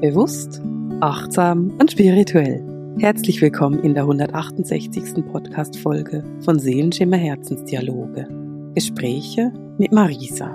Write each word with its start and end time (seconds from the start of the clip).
Bewusst, 0.00 0.62
achtsam 1.00 1.76
und 1.80 1.90
spirituell. 1.90 2.64
Herzlich 3.00 3.42
willkommen 3.42 3.82
in 3.82 3.94
der 3.94 4.04
168. 4.04 5.26
Podcast-Folge 5.26 6.22
von 6.44 6.60
Seelenschimmer 6.60 7.16
Herzensdialoge. 7.16 8.28
Gespräche 8.76 9.52
mit 9.76 9.90
Marisa. 9.90 10.54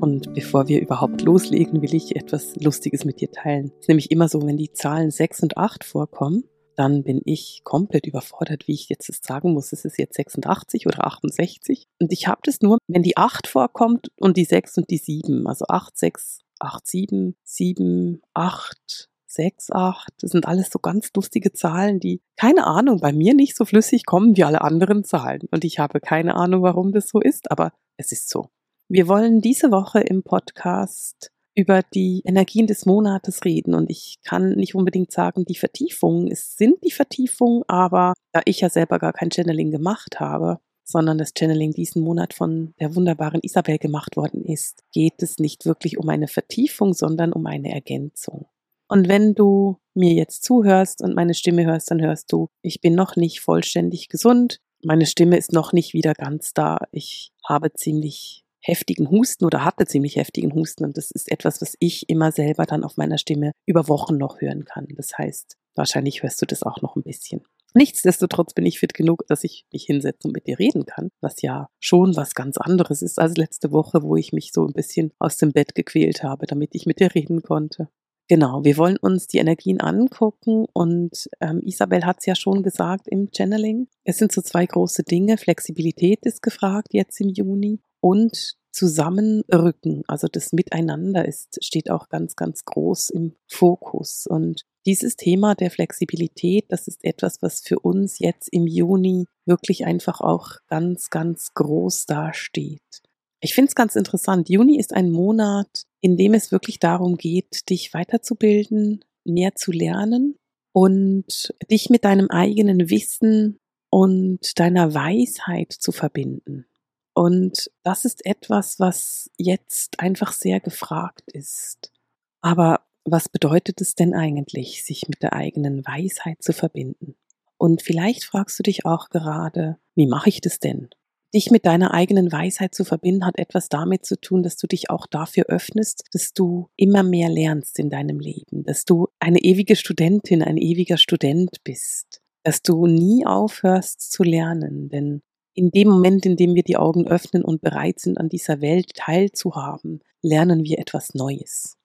Und 0.00 0.34
bevor 0.34 0.68
wir 0.68 0.82
überhaupt 0.82 1.22
loslegen, 1.22 1.80
will 1.80 1.94
ich 1.94 2.16
etwas 2.16 2.54
Lustiges 2.56 3.06
mit 3.06 3.22
dir 3.22 3.30
teilen. 3.32 3.72
Es 3.76 3.84
ist 3.84 3.88
nämlich 3.88 4.10
immer 4.10 4.28
so, 4.28 4.46
wenn 4.46 4.58
die 4.58 4.74
Zahlen 4.74 5.10
6 5.10 5.42
und 5.44 5.56
8 5.56 5.82
vorkommen, 5.82 6.44
dann 6.76 7.02
bin 7.02 7.22
ich 7.24 7.62
komplett 7.64 8.06
überfordert, 8.06 8.68
wie 8.68 8.74
ich 8.74 8.90
jetzt 8.90 9.08
das 9.08 9.20
sagen 9.22 9.54
muss. 9.54 9.72
Ist 9.72 9.86
es 9.86 9.96
jetzt 9.96 10.16
86 10.16 10.86
oder 10.86 11.06
68? 11.06 11.88
Und 11.98 12.12
ich 12.12 12.28
habe 12.28 12.40
das 12.44 12.60
nur, 12.60 12.76
wenn 12.88 13.02
die 13.02 13.16
8 13.16 13.46
vorkommt 13.46 14.08
und 14.18 14.36
die 14.36 14.44
6 14.44 14.76
und 14.76 14.90
die 14.90 14.98
7. 14.98 15.46
Also 15.46 15.64
8, 15.66 15.96
6, 15.96 16.40
8, 16.60 16.86
7, 16.86 17.36
7, 17.44 18.22
8, 18.34 19.08
6, 19.26 19.70
8. 19.72 20.12
Das 20.20 20.30
sind 20.30 20.46
alles 20.46 20.70
so 20.70 20.78
ganz 20.78 21.10
lustige 21.14 21.52
Zahlen, 21.52 22.00
die, 22.00 22.20
keine 22.36 22.66
Ahnung, 22.66 23.00
bei 23.00 23.12
mir 23.12 23.34
nicht 23.34 23.56
so 23.56 23.64
flüssig 23.64 24.06
kommen 24.06 24.36
wie 24.36 24.44
alle 24.44 24.60
anderen 24.60 25.04
Zahlen. 25.04 25.42
Und 25.50 25.64
ich 25.64 25.78
habe 25.78 26.00
keine 26.00 26.34
Ahnung, 26.34 26.62
warum 26.62 26.92
das 26.92 27.08
so 27.08 27.20
ist, 27.20 27.50
aber 27.50 27.72
es 27.96 28.12
ist 28.12 28.28
so. 28.28 28.50
Wir 28.88 29.08
wollen 29.08 29.40
diese 29.40 29.70
Woche 29.70 30.00
im 30.00 30.22
Podcast 30.22 31.30
über 31.54 31.82
die 31.82 32.22
Energien 32.24 32.66
des 32.66 32.86
Monates 32.86 33.44
reden 33.44 33.74
und 33.74 33.90
ich 33.90 34.18
kann 34.24 34.52
nicht 34.52 34.74
unbedingt 34.74 35.12
sagen, 35.12 35.44
die 35.44 35.56
Vertiefungen, 35.56 36.30
es 36.30 36.56
sind 36.56 36.84
die 36.84 36.90
Vertiefungen, 36.90 37.62
aber 37.66 38.14
da 38.32 38.40
ich 38.44 38.60
ja 38.60 38.70
selber 38.70 38.98
gar 38.98 39.12
kein 39.12 39.30
Channeling 39.30 39.70
gemacht 39.70 40.20
habe, 40.20 40.60
sondern 40.90 41.18
das 41.18 41.32
Channeling 41.36 41.72
diesen 41.72 42.02
Monat 42.02 42.34
von 42.34 42.74
der 42.80 42.94
wunderbaren 42.94 43.40
Isabel 43.42 43.78
gemacht 43.78 44.16
worden 44.16 44.44
ist, 44.44 44.82
geht 44.92 45.22
es 45.22 45.38
nicht 45.38 45.66
wirklich 45.66 45.98
um 45.98 46.08
eine 46.08 46.28
Vertiefung, 46.28 46.94
sondern 46.94 47.32
um 47.32 47.46
eine 47.46 47.72
Ergänzung. 47.72 48.46
Und 48.88 49.08
wenn 49.08 49.34
du 49.34 49.78
mir 49.94 50.14
jetzt 50.14 50.42
zuhörst 50.42 51.00
und 51.00 51.14
meine 51.14 51.34
Stimme 51.34 51.64
hörst, 51.64 51.90
dann 51.90 52.00
hörst 52.00 52.32
du, 52.32 52.48
ich 52.60 52.80
bin 52.80 52.94
noch 52.94 53.16
nicht 53.16 53.40
vollständig 53.40 54.08
gesund, 54.08 54.60
meine 54.82 55.06
Stimme 55.06 55.36
ist 55.36 55.52
noch 55.52 55.72
nicht 55.72 55.92
wieder 55.92 56.14
ganz 56.14 56.54
da, 56.54 56.78
ich 56.90 57.32
habe 57.46 57.72
ziemlich 57.72 58.44
heftigen 58.62 59.10
Husten 59.10 59.44
oder 59.44 59.64
hatte 59.64 59.86
ziemlich 59.86 60.16
heftigen 60.16 60.54
Husten 60.54 60.84
und 60.84 60.96
das 60.96 61.10
ist 61.10 61.30
etwas, 61.30 61.62
was 61.62 61.76
ich 61.80 62.08
immer 62.08 62.32
selber 62.32 62.66
dann 62.66 62.84
auf 62.84 62.96
meiner 62.96 63.18
Stimme 63.18 63.52
über 63.66 63.88
Wochen 63.88 64.16
noch 64.16 64.40
hören 64.40 64.64
kann. 64.64 64.86
Das 64.96 65.16
heißt, 65.16 65.56
wahrscheinlich 65.74 66.22
hörst 66.22 66.42
du 66.42 66.46
das 66.46 66.62
auch 66.62 66.82
noch 66.82 66.96
ein 66.96 67.02
bisschen. 67.02 67.42
Nichtsdestotrotz 67.74 68.54
bin 68.54 68.66
ich 68.66 68.78
fit 68.78 68.94
genug, 68.94 69.26
dass 69.28 69.44
ich 69.44 69.66
mich 69.72 69.84
hinsetzen 69.84 70.28
und 70.28 70.34
mit 70.34 70.46
dir 70.46 70.58
reden 70.58 70.86
kann, 70.86 71.10
was 71.20 71.42
ja 71.42 71.68
schon 71.78 72.16
was 72.16 72.34
ganz 72.34 72.58
anderes 72.58 73.02
ist 73.02 73.18
als 73.18 73.36
letzte 73.36 73.70
Woche, 73.72 74.02
wo 74.02 74.16
ich 74.16 74.32
mich 74.32 74.52
so 74.52 74.66
ein 74.66 74.72
bisschen 74.72 75.12
aus 75.18 75.36
dem 75.36 75.52
Bett 75.52 75.74
gequält 75.74 76.22
habe, 76.22 76.46
damit 76.46 76.74
ich 76.74 76.86
mit 76.86 77.00
dir 77.00 77.14
reden 77.14 77.42
konnte. 77.42 77.88
Genau, 78.28 78.62
wir 78.62 78.76
wollen 78.76 78.96
uns 78.96 79.26
die 79.26 79.38
Energien 79.38 79.80
angucken 79.80 80.66
und 80.72 81.28
ähm, 81.40 81.62
Isabel 81.64 82.06
hat 82.06 82.18
es 82.20 82.26
ja 82.26 82.36
schon 82.36 82.62
gesagt 82.62 83.08
im 83.08 83.30
Channeling. 83.34 83.88
Es 84.04 84.18
sind 84.18 84.30
so 84.30 84.40
zwei 84.40 84.66
große 84.66 85.02
Dinge. 85.02 85.36
Flexibilität 85.36 86.20
ist 86.24 86.40
gefragt 86.40 86.88
jetzt 86.92 87.20
im 87.20 87.28
Juni 87.28 87.80
und 88.00 88.54
Zusammenrücken, 88.72 90.04
also 90.06 90.28
das 90.28 90.52
Miteinander 90.52 91.26
ist, 91.26 91.58
steht 91.64 91.90
auch 91.90 92.08
ganz, 92.08 92.36
ganz 92.36 92.64
groß 92.64 93.10
im 93.10 93.34
Fokus. 93.48 94.26
Und 94.28 94.64
dieses 94.86 95.16
Thema 95.16 95.54
der 95.54 95.70
Flexibilität, 95.70 96.66
das 96.68 96.88
ist 96.88 97.04
etwas, 97.04 97.42
was 97.42 97.60
für 97.60 97.78
uns 97.78 98.18
jetzt 98.18 98.48
im 98.52 98.66
Juni 98.66 99.26
wirklich 99.46 99.84
einfach 99.84 100.20
auch 100.20 100.56
ganz, 100.68 101.10
ganz 101.10 101.52
groß 101.54 102.06
dasteht. 102.06 103.02
Ich 103.40 103.54
finde 103.54 103.68
es 103.70 103.74
ganz 103.74 103.96
interessant. 103.96 104.48
Juni 104.48 104.78
ist 104.78 104.94
ein 104.94 105.10
Monat, 105.10 105.84
in 106.00 106.16
dem 106.16 106.34
es 106.34 106.52
wirklich 106.52 106.78
darum 106.78 107.16
geht, 107.16 107.68
dich 107.70 107.92
weiterzubilden, 107.94 109.04
mehr 109.24 109.54
zu 109.54 109.72
lernen 109.72 110.36
und 110.72 111.54
dich 111.70 111.90
mit 111.90 112.04
deinem 112.04 112.28
eigenen 112.28 112.90
Wissen 112.90 113.58
und 113.90 114.58
deiner 114.58 114.94
Weisheit 114.94 115.72
zu 115.72 115.92
verbinden. 115.92 116.66
Und 117.14 117.70
das 117.82 118.04
ist 118.04 118.24
etwas, 118.24 118.78
was 118.78 119.30
jetzt 119.36 120.00
einfach 120.00 120.32
sehr 120.32 120.60
gefragt 120.60 121.24
ist. 121.32 121.92
Aber 122.40 122.80
was 123.04 123.28
bedeutet 123.28 123.80
es 123.80 123.94
denn 123.94 124.14
eigentlich, 124.14 124.84
sich 124.84 125.08
mit 125.08 125.22
der 125.22 125.32
eigenen 125.32 125.84
Weisheit 125.86 126.42
zu 126.42 126.52
verbinden? 126.52 127.16
Und 127.56 127.82
vielleicht 127.82 128.24
fragst 128.24 128.58
du 128.58 128.62
dich 128.62 128.86
auch 128.86 129.10
gerade, 129.10 129.76
wie 129.94 130.06
mache 130.06 130.28
ich 130.28 130.40
das 130.40 130.58
denn? 130.58 130.88
Dich 131.32 131.50
mit 131.50 131.64
deiner 131.64 131.94
eigenen 131.94 132.32
Weisheit 132.32 132.74
zu 132.74 132.84
verbinden 132.84 133.24
hat 133.24 133.38
etwas 133.38 133.68
damit 133.68 134.04
zu 134.04 134.20
tun, 134.20 134.42
dass 134.42 134.56
du 134.56 134.66
dich 134.66 134.90
auch 134.90 135.06
dafür 135.06 135.44
öffnest, 135.46 136.04
dass 136.12 136.32
du 136.32 136.68
immer 136.76 137.04
mehr 137.04 137.28
lernst 137.28 137.78
in 137.78 137.88
deinem 137.88 138.18
Leben, 138.18 138.64
dass 138.64 138.84
du 138.84 139.08
eine 139.20 139.38
ewige 139.38 139.76
Studentin, 139.76 140.42
ein 140.42 140.56
ewiger 140.56 140.96
Student 140.96 141.62
bist, 141.62 142.20
dass 142.42 142.62
du 142.62 142.86
nie 142.86 143.26
aufhörst 143.26 144.10
zu 144.10 144.24
lernen, 144.24 144.88
denn 144.88 145.22
in 145.54 145.70
dem 145.70 145.88
Moment, 145.88 146.26
in 146.26 146.36
dem 146.36 146.54
wir 146.54 146.62
die 146.62 146.76
Augen 146.76 147.06
öffnen 147.06 147.44
und 147.44 147.60
bereit 147.60 148.00
sind, 148.00 148.18
an 148.18 148.28
dieser 148.28 148.60
Welt 148.60 148.94
teilzuhaben, 148.94 150.00
lernen 150.22 150.64
wir 150.64 150.78
etwas 150.78 151.14
Neues. 151.14 151.76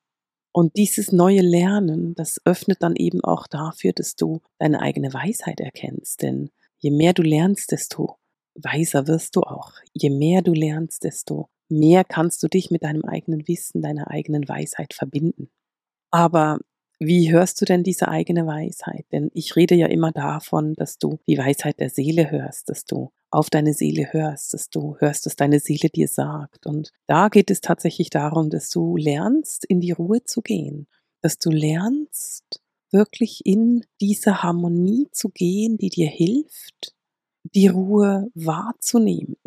Und 0.58 0.78
dieses 0.78 1.12
neue 1.12 1.42
Lernen, 1.42 2.16
das 2.16 2.40
öffnet 2.46 2.82
dann 2.82 2.96
eben 2.96 3.22
auch 3.22 3.46
dafür, 3.46 3.92
dass 3.92 4.16
du 4.16 4.40
deine 4.58 4.80
eigene 4.80 5.14
Weisheit 5.14 5.60
erkennst. 5.60 6.22
Denn 6.22 6.50
je 6.78 6.92
mehr 6.92 7.12
du 7.12 7.24
lernst, 7.24 7.74
desto 7.74 8.16
weiser 8.54 9.06
wirst 9.06 9.36
du 9.36 9.42
auch. 9.42 9.74
Je 9.92 10.10
mehr 10.10 10.42
du 10.42 10.54
lernst, 10.54 11.04
desto 11.04 11.50
mehr 11.68 12.06
kannst 12.06 12.42
du 12.42 12.48
dich 12.48 12.72
mit 12.72 12.84
deinem 12.84 13.04
eigenen 13.04 13.46
Wissen, 13.50 13.82
deiner 13.82 14.10
eigenen 14.10 14.48
Weisheit 14.48 14.94
verbinden. 14.94 15.50
Aber 16.10 16.60
wie 17.00 17.34
hörst 17.34 17.60
du 17.60 17.66
denn 17.66 17.84
diese 17.84 18.08
eigene 18.08 18.48
Weisheit? 18.48 19.06
Denn 19.12 19.32
ich 19.34 19.58
rede 19.58 19.76
ja 19.76 19.88
immer 19.88 20.14
davon, 20.14 20.74
dass 20.76 20.98
du 20.98 21.20
die 21.28 21.38
Weisheit 21.38 21.82
der 21.82 21.90
Seele 21.90 22.32
hörst, 22.32 22.70
dass 22.70 22.86
du 22.86 23.12
auf 23.36 23.50
deine 23.50 23.74
Seele 23.74 24.14
hörst, 24.14 24.54
dass 24.54 24.70
du 24.70 24.96
hörst, 25.00 25.26
was 25.26 25.36
deine 25.36 25.60
Seele 25.60 25.90
dir 25.90 26.08
sagt. 26.08 26.66
Und 26.66 26.92
da 27.06 27.28
geht 27.28 27.52
es 27.52 27.62
tatsächlich 27.62 28.10
darum, 28.10 28.50
dass 28.50 28.70
du 28.70 28.96
lernst, 28.96 29.66
in 29.66 29.82
die 29.82 29.92
Ruhe 29.92 30.24
zu 30.24 30.42
gehen, 30.42 30.88
dass 31.22 31.38
du 31.38 31.52
lernst, 31.52 32.62
wirklich 32.92 33.42
in 33.46 33.86
diese 34.00 34.42
Harmonie 34.42 35.10
zu 35.12 35.30
gehen, 35.30 35.78
die 35.78 35.90
dir 35.90 36.08
hilft, 36.08 36.96
die 37.44 37.68
Ruhe 37.68 38.32
wahrzunehmen, 38.36 39.38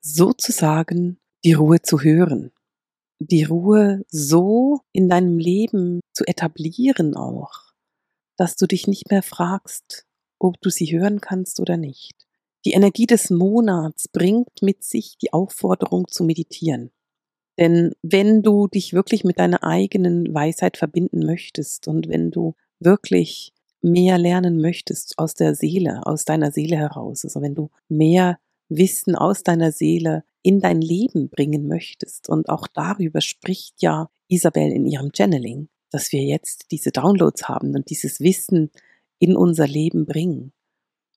sozusagen 0.00 1.18
die 1.44 1.54
Ruhe 1.54 1.82
zu 1.82 2.00
hören, 2.00 2.52
die 3.18 3.44
Ruhe 3.44 4.04
so 4.08 4.80
in 4.92 5.08
deinem 5.08 5.38
Leben 5.38 6.00
zu 6.12 6.24
etablieren 6.24 7.16
auch, 7.16 7.72
dass 8.36 8.54
du 8.54 8.66
dich 8.66 8.86
nicht 8.86 9.10
mehr 9.10 9.22
fragst, 9.22 10.06
ob 10.38 10.60
du 10.60 10.70
sie 10.70 10.92
hören 10.96 11.20
kannst 11.20 11.58
oder 11.58 11.76
nicht. 11.76 12.26
Die 12.64 12.72
Energie 12.72 13.06
des 13.06 13.30
Monats 13.30 14.08
bringt 14.08 14.62
mit 14.62 14.84
sich 14.84 15.16
die 15.20 15.32
Aufforderung 15.32 16.08
zu 16.08 16.24
meditieren. 16.24 16.90
Denn 17.58 17.92
wenn 18.02 18.42
du 18.42 18.66
dich 18.66 18.94
wirklich 18.94 19.22
mit 19.22 19.38
deiner 19.38 19.62
eigenen 19.62 20.34
Weisheit 20.34 20.76
verbinden 20.76 21.24
möchtest 21.24 21.86
und 21.86 22.08
wenn 22.08 22.30
du 22.30 22.54
wirklich 22.80 23.52
mehr 23.80 24.18
lernen 24.18 24.60
möchtest 24.60 25.18
aus 25.18 25.34
der 25.34 25.54
Seele, 25.54 26.06
aus 26.06 26.24
deiner 26.24 26.50
Seele 26.50 26.76
heraus, 26.76 27.24
also 27.24 27.42
wenn 27.42 27.54
du 27.54 27.70
mehr 27.88 28.38
Wissen 28.68 29.14
aus 29.14 29.42
deiner 29.42 29.72
Seele 29.72 30.24
in 30.42 30.60
dein 30.60 30.80
Leben 30.80 31.28
bringen 31.28 31.68
möchtest, 31.68 32.28
und 32.28 32.48
auch 32.48 32.66
darüber 32.66 33.20
spricht 33.20 33.82
ja 33.82 34.08
Isabel 34.28 34.72
in 34.72 34.86
ihrem 34.86 35.10
Channeling, 35.14 35.68
dass 35.90 36.12
wir 36.12 36.22
jetzt 36.22 36.70
diese 36.70 36.90
Downloads 36.90 37.46
haben 37.46 37.74
und 37.76 37.90
dieses 37.90 38.20
Wissen 38.20 38.70
in 39.18 39.36
unser 39.36 39.68
Leben 39.68 40.06
bringen. 40.06 40.52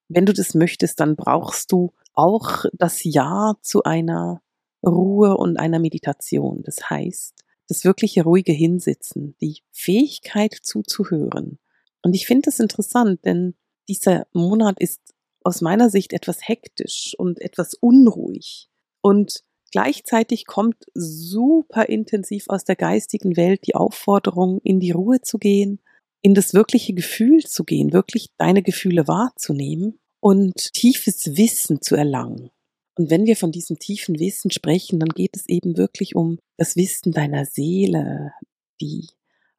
Wenn 0.09 0.25
du 0.25 0.34
das 0.34 0.53
möchtest, 0.53 1.00
dann 1.00 1.16
brauchst 1.16 1.72
du 1.72 1.94
auch 2.13 2.66
das 2.73 3.03
Ja 3.03 3.56
zu 3.62 3.84
einer 3.84 4.41
Ruhe 4.85 5.38
und 5.38 5.57
einer 5.57 5.79
Meditation. 5.79 6.63
Das 6.63 6.90
heißt, 6.90 7.34
das 7.68 7.83
wirkliche 7.83 8.24
ruhige 8.24 8.54
Hinsitzen, 8.54 9.36
die 9.42 9.57
Fähigkeit 9.71 10.54
zuzuhören. 10.54 11.59
Und 12.01 12.15
ich 12.15 12.25
finde 12.25 12.50
es 12.50 12.59
interessant, 12.59 13.25
denn 13.25 13.56
dieser 13.89 14.27
Monat 14.33 14.80
ist 14.80 15.01
aus 15.44 15.62
meiner 15.62 15.89
Sicht 15.89 16.13
etwas 16.13 16.48
hektisch 16.48 17.15
und 17.18 17.42
etwas 17.42 17.74
unruhig. 17.74 18.69
Und 19.01 19.44
gleichzeitig 19.71 20.45
kommt 20.45 20.86
super 20.94 21.89
intensiv 21.89 22.45
aus 22.48 22.63
der 22.63 22.75
geistigen 22.75 23.36
Welt 23.38 23.65
die 23.68 23.75
Aufforderung, 23.75 24.59
in 24.63 24.80
die 24.80 24.92
Ruhe 24.92 25.21
zu 25.21 25.38
gehen, 25.38 25.80
in 26.27 26.33
das 26.33 26.53
wirkliche 26.53 26.94
Gefühl 26.94 27.45
zu 27.45 27.63
gehen, 27.63 27.94
wirklich 27.94 28.31
deine 28.38 28.62
Gefühle 28.62 29.07
wahrzunehmen 29.07 29.97
und 30.19 30.74
tiefes 30.74 31.38
Wissen 31.38 31.81
zu 31.81 31.95
erlangen. 31.95 32.50
Und 32.97 33.09
wenn 33.09 33.25
wir 33.25 33.38
von 33.38 33.53
diesem 33.53 33.79
tiefen 33.79 34.19
Wissen 34.19 34.51
sprechen, 34.51 35.00
dann 35.00 35.07
geht 35.07 35.38
es 35.38 35.47
eben 35.47 35.77
wirklich 35.77 36.18
um 36.18 36.38
das 36.57 36.75
Wissen 36.75 37.13
deiner 37.13 37.45
Seele, 37.45 38.33
die 38.81 39.07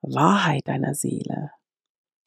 Wahrheit 0.02 0.68
deiner 0.68 0.94
Seele, 0.94 1.52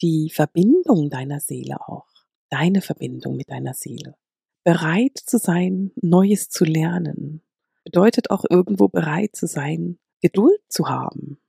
die 0.02 0.32
Verbindung 0.34 1.12
deiner 1.12 1.40
Seele 1.40 1.80
auch, 1.88 2.08
deine 2.50 2.82
Verbindung 2.82 3.36
mit 3.36 3.52
deiner 3.52 3.76
Seele. 3.76 4.16
Bereit 4.64 5.20
zu 5.24 5.38
sein, 5.38 5.92
Neues 6.02 6.50
zu 6.50 6.66
lernen, 6.66 7.44
bedeutet 7.84 8.32
auch 8.32 8.44
irgendwo 8.50 8.88
bereit 8.88 9.36
zu 9.36 9.46
sein, 9.46 10.00
Geduld 10.20 10.62
zu 10.68 10.90
haben, 10.90 11.40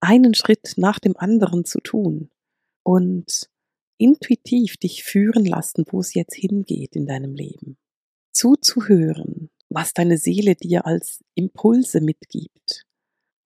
einen 0.00 0.32
Schritt 0.32 0.76
nach 0.78 0.98
dem 0.98 1.14
anderen 1.18 1.66
zu 1.66 1.80
tun 1.80 2.30
und 2.88 3.50
intuitiv 3.98 4.78
dich 4.78 5.04
führen 5.04 5.44
lassen, 5.44 5.84
wo 5.90 6.00
es 6.00 6.14
jetzt 6.14 6.34
hingeht 6.34 6.96
in 6.96 7.04
deinem 7.04 7.34
Leben. 7.34 7.76
Zuzuhören, 8.32 9.50
was 9.68 9.92
deine 9.92 10.16
Seele 10.16 10.54
dir 10.54 10.86
als 10.86 11.22
Impulse 11.34 12.00
mitgibt, 12.00 12.86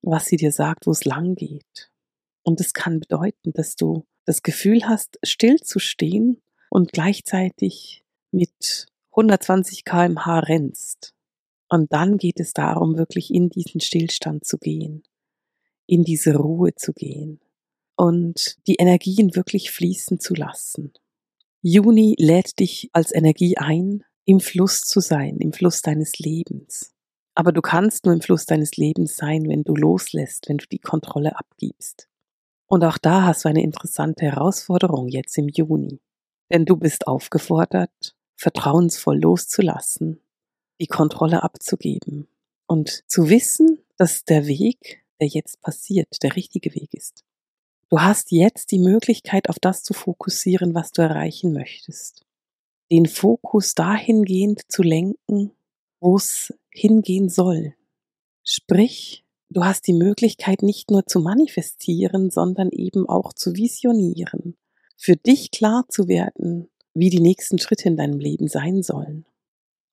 was 0.00 0.26
sie 0.26 0.36
dir 0.36 0.52
sagt, 0.52 0.86
wo 0.86 0.92
es 0.92 1.04
lang 1.04 1.34
geht. 1.34 1.90
Und 2.44 2.60
es 2.60 2.72
kann 2.72 3.00
bedeuten, 3.00 3.52
dass 3.52 3.74
du 3.74 4.06
das 4.26 4.44
Gefühl 4.44 4.86
hast, 4.86 5.18
still 5.24 5.56
zu 5.56 5.80
stehen 5.80 6.40
und 6.70 6.92
gleichzeitig 6.92 8.04
mit 8.30 8.86
120 9.10 9.84
kmh 9.84 10.38
rennst. 10.38 11.14
Und 11.68 11.92
dann 11.92 12.16
geht 12.16 12.38
es 12.38 12.52
darum, 12.52 12.96
wirklich 12.96 13.34
in 13.34 13.48
diesen 13.48 13.80
Stillstand 13.80 14.44
zu 14.44 14.58
gehen, 14.58 15.02
in 15.88 16.04
diese 16.04 16.36
Ruhe 16.36 16.76
zu 16.76 16.92
gehen 16.92 17.40
und 17.96 18.56
die 18.66 18.76
Energien 18.76 19.34
wirklich 19.34 19.70
fließen 19.70 20.20
zu 20.20 20.34
lassen. 20.34 20.92
Juni 21.62 22.16
lädt 22.18 22.58
dich 22.58 22.90
als 22.92 23.14
Energie 23.14 23.56
ein, 23.56 24.04
im 24.24 24.40
Fluss 24.40 24.82
zu 24.82 25.00
sein, 25.00 25.38
im 25.38 25.52
Fluss 25.52 25.82
deines 25.82 26.18
Lebens. 26.18 26.92
Aber 27.34 27.52
du 27.52 27.62
kannst 27.62 28.04
nur 28.04 28.14
im 28.14 28.20
Fluss 28.20 28.46
deines 28.46 28.76
Lebens 28.76 29.16
sein, 29.16 29.48
wenn 29.48 29.64
du 29.64 29.74
loslässt, 29.74 30.48
wenn 30.48 30.58
du 30.58 30.66
die 30.66 30.78
Kontrolle 30.78 31.38
abgibst. 31.38 32.08
Und 32.66 32.84
auch 32.84 32.98
da 32.98 33.26
hast 33.26 33.44
du 33.44 33.48
eine 33.48 33.62
interessante 33.62 34.24
Herausforderung 34.24 35.08
jetzt 35.08 35.36
im 35.38 35.48
Juni. 35.48 36.00
Denn 36.50 36.64
du 36.64 36.76
bist 36.76 37.06
aufgefordert, 37.06 38.16
vertrauensvoll 38.36 39.18
loszulassen, 39.20 40.20
die 40.80 40.86
Kontrolle 40.86 41.42
abzugeben 41.42 42.28
und 42.66 43.04
zu 43.06 43.28
wissen, 43.28 43.78
dass 43.96 44.24
der 44.24 44.46
Weg, 44.46 45.04
der 45.20 45.28
jetzt 45.28 45.60
passiert, 45.60 46.22
der 46.22 46.34
richtige 46.34 46.74
Weg 46.74 46.92
ist. 46.94 47.24
Du 47.92 48.00
hast 48.00 48.32
jetzt 48.32 48.70
die 48.70 48.78
Möglichkeit, 48.78 49.50
auf 49.50 49.58
das 49.60 49.82
zu 49.82 49.92
fokussieren, 49.92 50.74
was 50.74 50.92
du 50.92 51.02
erreichen 51.02 51.52
möchtest. 51.52 52.24
Den 52.90 53.04
Fokus 53.04 53.74
dahingehend 53.74 54.62
zu 54.66 54.82
lenken, 54.82 55.50
wo 56.00 56.16
es 56.16 56.54
hingehen 56.70 57.28
soll. 57.28 57.74
Sprich, 58.44 59.26
du 59.50 59.62
hast 59.62 59.86
die 59.86 59.92
Möglichkeit 59.92 60.62
nicht 60.62 60.90
nur 60.90 61.04
zu 61.04 61.20
manifestieren, 61.20 62.30
sondern 62.30 62.70
eben 62.70 63.06
auch 63.06 63.34
zu 63.34 63.56
visionieren, 63.56 64.56
für 64.96 65.16
dich 65.16 65.50
klar 65.50 65.84
zu 65.90 66.08
werden, 66.08 66.70
wie 66.94 67.10
die 67.10 67.20
nächsten 67.20 67.58
Schritte 67.58 67.90
in 67.90 67.98
deinem 67.98 68.18
Leben 68.18 68.48
sein 68.48 68.82
sollen. 68.82 69.26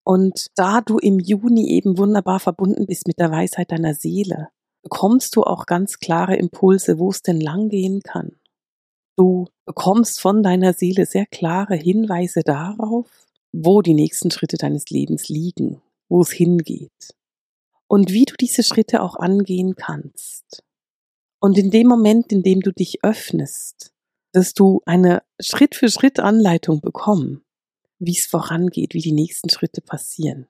Und 0.06 0.48
da 0.56 0.80
du 0.80 1.00
im 1.00 1.20
Juni 1.20 1.68
eben 1.68 1.98
wunderbar 1.98 2.40
verbunden 2.40 2.86
bist 2.86 3.08
mit 3.08 3.20
der 3.20 3.30
Weisheit 3.30 3.74
deiner 3.74 3.94
Seele, 3.94 4.48
bekommst 4.84 5.36
du 5.36 5.44
auch 5.44 5.66
ganz 5.66 6.00
klare 6.00 6.36
Impulse, 6.36 7.00
wo 7.00 7.10
es 7.10 7.22
denn 7.22 7.42
lang 7.42 7.70
gehen 7.70 8.02
kann. 8.02 8.40
Du 9.18 9.48
bekommst 9.66 10.22
von 10.22 10.44
deiner 10.44 10.74
Seele 10.74 11.06
sehr 11.06 11.26
klare 11.26 11.76
Hinweise 11.76 12.42
darauf, 12.44 13.08
wo 13.52 13.82
die 13.82 13.94
nächsten 13.94 14.32
Schritte 14.32 14.58
deines 14.58 14.90
Lebens 14.90 15.28
liegen, 15.28 15.82
wo 16.08 16.22
es 16.22 16.32
hingeht 16.32 17.16
und 17.88 18.12
wie 18.12 18.26
du 18.26 18.36
diese 18.40 18.64
Schritte 18.64 19.02
auch 19.02 19.16
angehen 19.16 19.76
kannst. 19.76 20.64
Und 21.42 21.58
in 21.58 21.72
dem 21.72 21.88
Moment, 21.88 22.32
in 22.32 22.44
dem 22.44 22.62
du 22.62 22.72
dich 22.72 23.04
öffnest, 23.04 23.94
dass 24.32 24.54
du 24.54 24.82
eine 24.86 25.24
Schritt 25.40 25.76
für 25.76 25.90
Schritt 25.90 26.20
Anleitung 26.20 26.82
bekommen, 26.82 27.44
wie 27.98 28.16
es 28.16 28.28
vorangeht, 28.28 28.94
wie 28.94 29.02
die 29.02 29.12
nächsten 29.12 29.50
Schritte 29.50 29.82
passieren. 29.82 30.48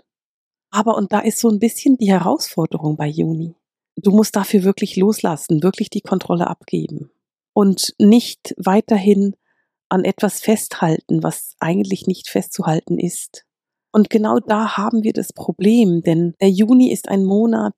Aber 0.72 0.98
und 0.98 1.14
da 1.14 1.20
ist 1.20 1.40
so 1.40 1.50
ein 1.50 1.60
bisschen 1.60 1.98
die 1.98 2.12
Herausforderung 2.12 2.98
bei 2.98 3.08
Juni. 3.08 3.56
Du 4.02 4.12
musst 4.12 4.36
dafür 4.36 4.64
wirklich 4.64 4.96
loslassen, 4.96 5.64
wirklich 5.64 5.90
die 5.90 6.02
Kontrolle 6.02 6.48
abgeben 6.48 7.12
und 7.54 7.94
nicht 8.00 8.54
weiterhin 8.58 9.36
an 9.90 10.06
etwas 10.06 10.40
festhalten, 10.40 11.24
was 11.24 11.56
eigentlich 11.60 12.08
nicht 12.08 12.30
festzuhalten 12.30 13.00
ist. 13.00 13.46
Und 13.92 14.10
genau 14.10 14.40
da 14.40 14.78
haben 14.78 15.04
wir 15.04 15.14
das 15.14 15.34
Problem, 15.34 16.02
denn 16.02 16.36
der 16.40 16.50
Juni 16.50 16.92
ist 16.92 17.10
ein 17.10 17.26
Monat 17.26 17.76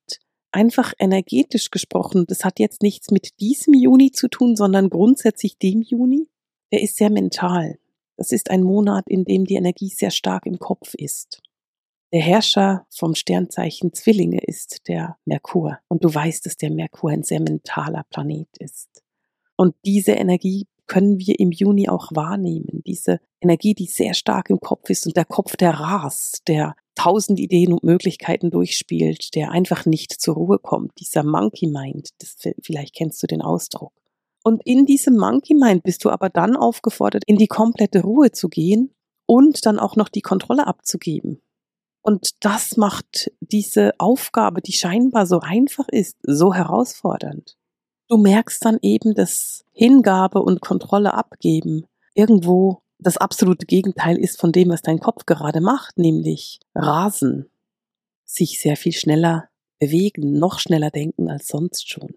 einfach 0.52 0.92
energetisch 0.98 1.70
gesprochen. 1.70 2.26
Das 2.28 2.44
hat 2.44 2.58
jetzt 2.58 2.82
nichts 2.82 3.10
mit 3.10 3.40
diesem 3.40 3.74
Juni 3.74 4.12
zu 4.12 4.28
tun, 4.28 4.54
sondern 4.54 4.90
grundsätzlich 4.90 5.56
dem 5.56 5.80
Juni. 5.80 6.28
Der 6.70 6.82
ist 6.82 6.96
sehr 6.96 7.10
mental. 7.10 7.78
Das 8.16 8.32
ist 8.32 8.50
ein 8.50 8.62
Monat, 8.62 9.04
in 9.08 9.24
dem 9.24 9.46
die 9.46 9.54
Energie 9.54 9.88
sehr 9.88 10.10
stark 10.10 10.44
im 10.46 10.58
Kopf 10.58 10.94
ist. 10.94 11.42
Der 12.12 12.20
Herrscher 12.20 12.86
vom 12.90 13.14
Sternzeichen 13.14 13.94
Zwillinge 13.94 14.40
ist 14.42 14.86
der 14.86 15.16
Merkur. 15.24 15.78
Und 15.88 16.04
du 16.04 16.14
weißt, 16.14 16.44
dass 16.44 16.58
der 16.58 16.70
Merkur 16.70 17.10
ein 17.10 17.22
sehr 17.22 17.40
mentaler 17.40 18.04
Planet 18.10 18.48
ist. 18.58 19.02
Und 19.56 19.74
diese 19.86 20.12
Energie 20.12 20.66
können 20.86 21.18
wir 21.18 21.40
im 21.40 21.52
Juni 21.52 21.88
auch 21.88 22.10
wahrnehmen. 22.12 22.82
Diese 22.86 23.18
Energie, 23.40 23.72
die 23.72 23.86
sehr 23.86 24.12
stark 24.12 24.50
im 24.50 24.60
Kopf 24.60 24.90
ist 24.90 25.06
und 25.06 25.16
der 25.16 25.24
Kopf, 25.24 25.56
der 25.56 25.70
rast, 25.70 26.42
der 26.48 26.76
tausend 26.94 27.40
Ideen 27.40 27.72
und 27.72 27.82
Möglichkeiten 27.82 28.50
durchspielt, 28.50 29.34
der 29.34 29.50
einfach 29.50 29.86
nicht 29.86 30.12
zur 30.12 30.34
Ruhe 30.34 30.58
kommt. 30.58 30.92
Dieser 31.00 31.22
Monkey 31.22 31.66
Mind, 31.66 32.10
das, 32.18 32.36
vielleicht 32.62 32.94
kennst 32.94 33.22
du 33.22 33.26
den 33.26 33.40
Ausdruck. 33.40 33.94
Und 34.44 34.60
in 34.66 34.84
diesem 34.84 35.16
Monkey 35.16 35.54
Mind 35.54 35.82
bist 35.82 36.04
du 36.04 36.10
aber 36.10 36.28
dann 36.28 36.56
aufgefordert, 36.56 37.22
in 37.26 37.38
die 37.38 37.46
komplette 37.46 38.02
Ruhe 38.02 38.32
zu 38.32 38.50
gehen 38.50 38.92
und 39.24 39.64
dann 39.64 39.78
auch 39.78 39.96
noch 39.96 40.10
die 40.10 40.20
Kontrolle 40.20 40.66
abzugeben. 40.66 41.40
Und 42.02 42.44
das 42.44 42.76
macht 42.76 43.30
diese 43.40 43.92
Aufgabe, 43.98 44.60
die 44.60 44.72
scheinbar 44.72 45.26
so 45.26 45.40
einfach 45.40 45.88
ist, 45.88 46.16
so 46.22 46.52
herausfordernd. 46.52 47.56
Du 48.08 48.18
merkst 48.18 48.64
dann 48.64 48.78
eben, 48.82 49.14
dass 49.14 49.64
Hingabe 49.72 50.42
und 50.42 50.60
Kontrolle 50.60 51.14
abgeben 51.14 51.86
irgendwo 52.14 52.82
das 52.98 53.16
absolute 53.16 53.66
Gegenteil 53.66 54.18
ist 54.18 54.38
von 54.38 54.52
dem, 54.52 54.68
was 54.68 54.82
dein 54.82 55.00
Kopf 55.00 55.26
gerade 55.26 55.60
macht, 55.60 55.98
nämlich 55.98 56.60
rasen, 56.74 57.50
sich 58.24 58.60
sehr 58.60 58.76
viel 58.76 58.92
schneller 58.92 59.48
bewegen, 59.78 60.38
noch 60.38 60.58
schneller 60.58 60.90
denken 60.90 61.28
als 61.28 61.48
sonst 61.48 61.88
schon. 61.88 62.14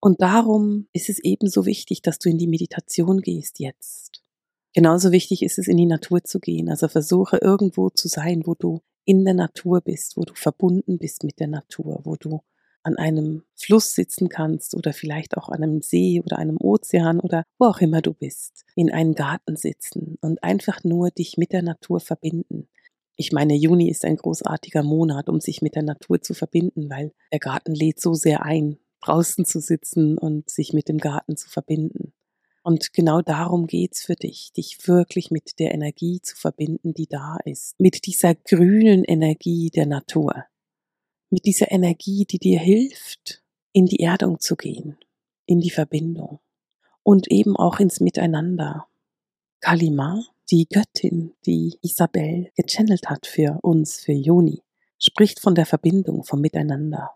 Und 0.00 0.20
darum 0.20 0.88
ist 0.92 1.08
es 1.08 1.18
ebenso 1.18 1.66
wichtig, 1.66 2.02
dass 2.02 2.18
du 2.18 2.28
in 2.28 2.38
die 2.38 2.46
Meditation 2.46 3.20
gehst 3.20 3.58
jetzt. 3.58 4.22
Genauso 4.74 5.12
wichtig 5.12 5.42
ist 5.42 5.58
es, 5.58 5.68
in 5.68 5.76
die 5.76 5.86
Natur 5.86 6.24
zu 6.24 6.40
gehen. 6.40 6.68
Also 6.68 6.88
versuche 6.88 7.38
irgendwo 7.38 7.90
zu 7.90 8.08
sein, 8.08 8.42
wo 8.44 8.54
du 8.54 8.82
in 9.04 9.24
der 9.24 9.34
Natur 9.34 9.80
bist, 9.80 10.16
wo 10.16 10.22
du 10.22 10.34
verbunden 10.34 10.98
bist 10.98 11.24
mit 11.24 11.40
der 11.40 11.48
Natur, 11.48 12.00
wo 12.04 12.16
du 12.16 12.40
an 12.84 12.96
einem 12.96 13.42
Fluss 13.54 13.94
sitzen 13.94 14.28
kannst 14.28 14.74
oder 14.74 14.92
vielleicht 14.92 15.36
auch 15.36 15.48
an 15.48 15.62
einem 15.62 15.80
See 15.80 16.20
oder 16.22 16.38
einem 16.38 16.58
Ozean 16.58 17.18
oder 17.18 17.44
wo 17.58 17.66
auch 17.66 17.80
immer 17.80 18.02
du 18.02 18.12
bist, 18.12 18.64
in 18.76 18.92
einen 18.92 19.14
Garten 19.14 19.56
sitzen 19.56 20.18
und 20.20 20.42
einfach 20.42 20.84
nur 20.84 21.10
dich 21.10 21.36
mit 21.38 21.52
der 21.52 21.62
Natur 21.62 22.00
verbinden. 22.00 22.68
Ich 23.16 23.32
meine, 23.32 23.54
Juni 23.54 23.88
ist 23.88 24.04
ein 24.04 24.16
großartiger 24.16 24.82
Monat, 24.82 25.28
um 25.28 25.40
sich 25.40 25.62
mit 25.62 25.76
der 25.76 25.82
Natur 25.82 26.20
zu 26.20 26.34
verbinden, 26.34 26.90
weil 26.90 27.12
der 27.32 27.38
Garten 27.38 27.74
lädt 27.74 28.00
so 28.00 28.12
sehr 28.12 28.42
ein, 28.42 28.78
draußen 29.02 29.44
zu 29.44 29.60
sitzen 29.60 30.18
und 30.18 30.50
sich 30.50 30.72
mit 30.72 30.88
dem 30.88 30.98
Garten 30.98 31.36
zu 31.36 31.48
verbinden. 31.48 32.12
Und 32.64 32.94
genau 32.94 33.20
darum 33.20 33.66
geht's 33.66 34.02
für 34.02 34.14
dich, 34.16 34.50
dich 34.52 34.88
wirklich 34.88 35.30
mit 35.30 35.58
der 35.58 35.74
Energie 35.74 36.22
zu 36.22 36.34
verbinden, 36.34 36.94
die 36.94 37.06
da 37.06 37.36
ist. 37.44 37.78
Mit 37.78 38.06
dieser 38.06 38.34
grünen 38.34 39.04
Energie 39.04 39.68
der 39.68 39.84
Natur. 39.84 40.46
Mit 41.28 41.44
dieser 41.44 41.70
Energie, 41.70 42.24
die 42.24 42.38
dir 42.38 42.58
hilft, 42.58 43.42
in 43.74 43.84
die 43.84 44.00
Erdung 44.00 44.40
zu 44.40 44.56
gehen, 44.56 44.96
in 45.44 45.60
die 45.60 45.70
Verbindung. 45.70 46.40
Und 47.02 47.30
eben 47.30 47.54
auch 47.54 47.80
ins 47.80 48.00
Miteinander. 48.00 48.86
Kalima, 49.60 50.24
die 50.50 50.66
Göttin, 50.66 51.34
die 51.44 51.78
Isabel 51.82 52.50
gechannelt 52.56 53.10
hat 53.10 53.26
für 53.26 53.58
uns, 53.60 54.00
für 54.00 54.12
Juni, 54.12 54.62
spricht 54.98 55.38
von 55.38 55.54
der 55.54 55.66
Verbindung, 55.66 56.24
vom 56.24 56.40
Miteinander. 56.40 57.10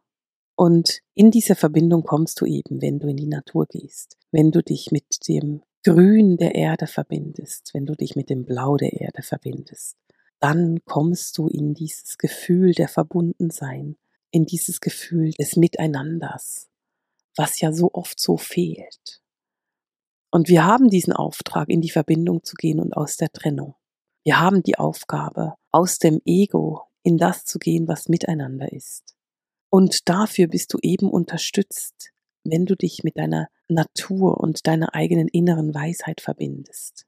Und 0.58 1.02
in 1.14 1.30
diese 1.30 1.54
Verbindung 1.54 2.02
kommst 2.02 2.40
du 2.40 2.44
eben, 2.44 2.82
wenn 2.82 2.98
du 2.98 3.06
in 3.06 3.16
die 3.16 3.28
Natur 3.28 3.66
gehst, 3.66 4.16
wenn 4.32 4.50
du 4.50 4.60
dich 4.60 4.90
mit 4.90 5.28
dem 5.28 5.62
Grün 5.84 6.36
der 6.36 6.56
Erde 6.56 6.88
verbindest, 6.88 7.70
wenn 7.74 7.86
du 7.86 7.94
dich 7.94 8.16
mit 8.16 8.28
dem 8.28 8.44
Blau 8.44 8.76
der 8.76 8.94
Erde 8.94 9.22
verbindest. 9.22 9.96
Dann 10.40 10.80
kommst 10.84 11.38
du 11.38 11.46
in 11.46 11.74
dieses 11.74 12.18
Gefühl 12.18 12.72
der 12.72 12.88
Verbundensein, 12.88 13.98
in 14.32 14.46
dieses 14.46 14.80
Gefühl 14.80 15.30
des 15.30 15.54
Miteinanders, 15.54 16.68
was 17.36 17.60
ja 17.60 17.72
so 17.72 17.90
oft 17.92 18.18
so 18.18 18.36
fehlt. 18.36 19.22
Und 20.32 20.48
wir 20.48 20.66
haben 20.66 20.88
diesen 20.88 21.12
Auftrag, 21.12 21.68
in 21.68 21.82
die 21.82 21.90
Verbindung 21.90 22.42
zu 22.42 22.56
gehen 22.56 22.80
und 22.80 22.96
aus 22.96 23.16
der 23.16 23.30
Trennung. 23.30 23.76
Wir 24.24 24.40
haben 24.40 24.64
die 24.64 24.76
Aufgabe, 24.76 25.54
aus 25.70 26.00
dem 26.00 26.20
Ego 26.24 26.82
in 27.04 27.16
das 27.16 27.44
zu 27.44 27.60
gehen, 27.60 27.86
was 27.86 28.08
miteinander 28.08 28.72
ist. 28.72 29.17
Und 29.70 30.08
dafür 30.08 30.48
bist 30.48 30.72
du 30.72 30.78
eben 30.82 31.10
unterstützt, 31.10 32.10
wenn 32.44 32.66
du 32.66 32.74
dich 32.74 33.04
mit 33.04 33.18
deiner 33.18 33.48
Natur 33.68 34.40
und 34.40 34.66
deiner 34.66 34.94
eigenen 34.94 35.28
inneren 35.28 35.74
Weisheit 35.74 36.20
verbindest. 36.20 37.04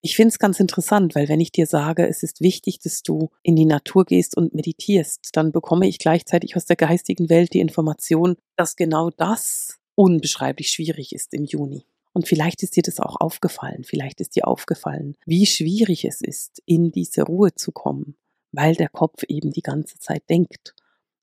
Ich 0.00 0.14
finde 0.14 0.28
es 0.28 0.38
ganz 0.38 0.60
interessant, 0.60 1.14
weil 1.14 1.28
wenn 1.28 1.40
ich 1.40 1.50
dir 1.50 1.66
sage, 1.66 2.06
es 2.06 2.22
ist 2.22 2.40
wichtig, 2.40 2.78
dass 2.80 3.02
du 3.02 3.30
in 3.42 3.56
die 3.56 3.64
Natur 3.64 4.04
gehst 4.04 4.36
und 4.36 4.54
meditierst, 4.54 5.30
dann 5.32 5.50
bekomme 5.50 5.88
ich 5.88 5.98
gleichzeitig 5.98 6.56
aus 6.56 6.66
der 6.66 6.76
geistigen 6.76 7.28
Welt 7.28 7.52
die 7.52 7.60
Information, 7.60 8.36
dass 8.56 8.76
genau 8.76 9.10
das 9.10 9.78
unbeschreiblich 9.96 10.70
schwierig 10.70 11.12
ist 11.12 11.34
im 11.34 11.44
Juni. 11.44 11.84
Und 12.12 12.28
vielleicht 12.28 12.62
ist 12.62 12.76
dir 12.76 12.82
das 12.82 13.00
auch 13.00 13.16
aufgefallen, 13.20 13.82
vielleicht 13.84 14.20
ist 14.20 14.36
dir 14.36 14.46
aufgefallen, 14.46 15.16
wie 15.26 15.46
schwierig 15.46 16.04
es 16.04 16.20
ist, 16.20 16.62
in 16.64 16.92
diese 16.92 17.22
Ruhe 17.22 17.54
zu 17.54 17.72
kommen, 17.72 18.16
weil 18.52 18.74
der 18.76 18.88
Kopf 18.88 19.24
eben 19.26 19.50
die 19.50 19.62
ganze 19.62 19.98
Zeit 19.98 20.22
denkt 20.30 20.74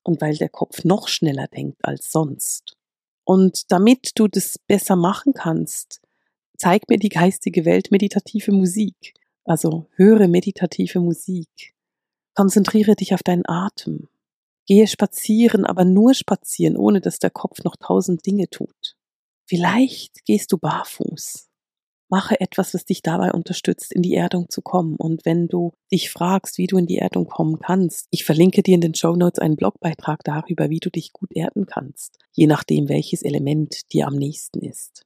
und 0.06 0.20
weil 0.20 0.36
der 0.36 0.48
Kopf 0.48 0.84
noch 0.84 1.08
schneller 1.08 1.48
denkt 1.48 1.84
als 1.84 2.10
sonst. 2.10 2.76
Und 3.24 3.70
damit 3.72 4.12
du 4.14 4.28
das 4.28 4.56
besser 4.66 4.94
machen 4.94 5.32
kannst, 5.34 6.00
zeig 6.56 6.88
mir 6.88 6.98
die 6.98 7.08
geistige 7.08 7.64
Welt 7.64 7.90
meditative 7.90 8.52
Musik. 8.52 9.14
Also 9.44 9.88
höre 9.96 10.28
meditative 10.28 11.00
Musik. 11.00 11.74
Konzentriere 12.34 12.94
dich 12.94 13.14
auf 13.14 13.22
deinen 13.22 13.46
Atem. 13.46 14.08
Gehe 14.66 14.86
spazieren, 14.86 15.64
aber 15.64 15.84
nur 15.84 16.14
spazieren, 16.14 16.76
ohne 16.76 17.00
dass 17.00 17.18
der 17.18 17.30
Kopf 17.30 17.62
noch 17.64 17.76
tausend 17.76 18.26
Dinge 18.26 18.48
tut. 18.48 18.96
Vielleicht 19.46 20.24
gehst 20.24 20.52
du 20.52 20.58
barfuß. 20.58 21.48
Mache 22.08 22.40
etwas, 22.40 22.72
was 22.72 22.84
dich 22.84 23.02
dabei 23.02 23.32
unterstützt, 23.32 23.92
in 23.92 24.02
die 24.02 24.14
Erdung 24.14 24.48
zu 24.48 24.62
kommen. 24.62 24.96
Und 24.96 25.24
wenn 25.24 25.48
du 25.48 25.72
dich 25.90 26.10
fragst, 26.10 26.56
wie 26.56 26.68
du 26.68 26.78
in 26.78 26.86
die 26.86 26.98
Erdung 26.98 27.26
kommen 27.26 27.58
kannst, 27.58 28.06
ich 28.10 28.24
verlinke 28.24 28.62
dir 28.62 28.74
in 28.74 28.80
den 28.80 28.94
Show 28.94 29.16
Notes 29.16 29.40
einen 29.40 29.56
Blogbeitrag 29.56 30.22
darüber, 30.22 30.70
wie 30.70 30.78
du 30.78 30.90
dich 30.90 31.12
gut 31.12 31.34
erden 31.34 31.66
kannst, 31.66 32.18
je 32.32 32.46
nachdem, 32.46 32.88
welches 32.88 33.22
Element 33.22 33.92
dir 33.92 34.06
am 34.06 34.14
nächsten 34.14 34.60
ist. 34.60 35.04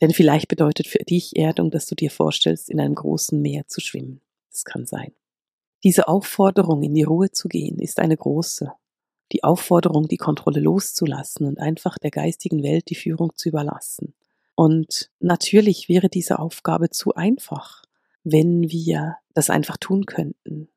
Denn 0.00 0.10
vielleicht 0.10 0.48
bedeutet 0.48 0.88
für 0.88 0.98
dich 0.98 1.36
Erdung, 1.36 1.70
dass 1.70 1.86
du 1.86 1.94
dir 1.94 2.10
vorstellst, 2.10 2.68
in 2.68 2.80
einem 2.80 2.94
großen 2.94 3.40
Meer 3.40 3.66
zu 3.68 3.80
schwimmen. 3.80 4.20
Das 4.50 4.64
kann 4.64 4.86
sein. 4.86 5.12
Diese 5.84 6.08
Aufforderung, 6.08 6.82
in 6.82 6.94
die 6.94 7.02
Ruhe 7.02 7.30
zu 7.30 7.48
gehen, 7.48 7.78
ist 7.78 8.00
eine 8.00 8.16
große. 8.16 8.72
Die 9.32 9.44
Aufforderung, 9.44 10.08
die 10.08 10.16
Kontrolle 10.16 10.60
loszulassen 10.60 11.46
und 11.46 11.58
einfach 11.58 11.98
der 11.98 12.10
geistigen 12.10 12.62
Welt 12.62 12.90
die 12.90 12.94
Führung 12.94 13.32
zu 13.36 13.48
überlassen. 13.48 14.14
Und 14.54 15.10
natürlich 15.20 15.88
wäre 15.88 16.08
diese 16.08 16.38
Aufgabe 16.38 16.90
zu 16.90 17.14
einfach, 17.14 17.82
wenn 18.22 18.70
wir 18.70 19.16
das 19.34 19.50
einfach 19.50 19.76
tun 19.76 20.06
könnten. 20.06 20.68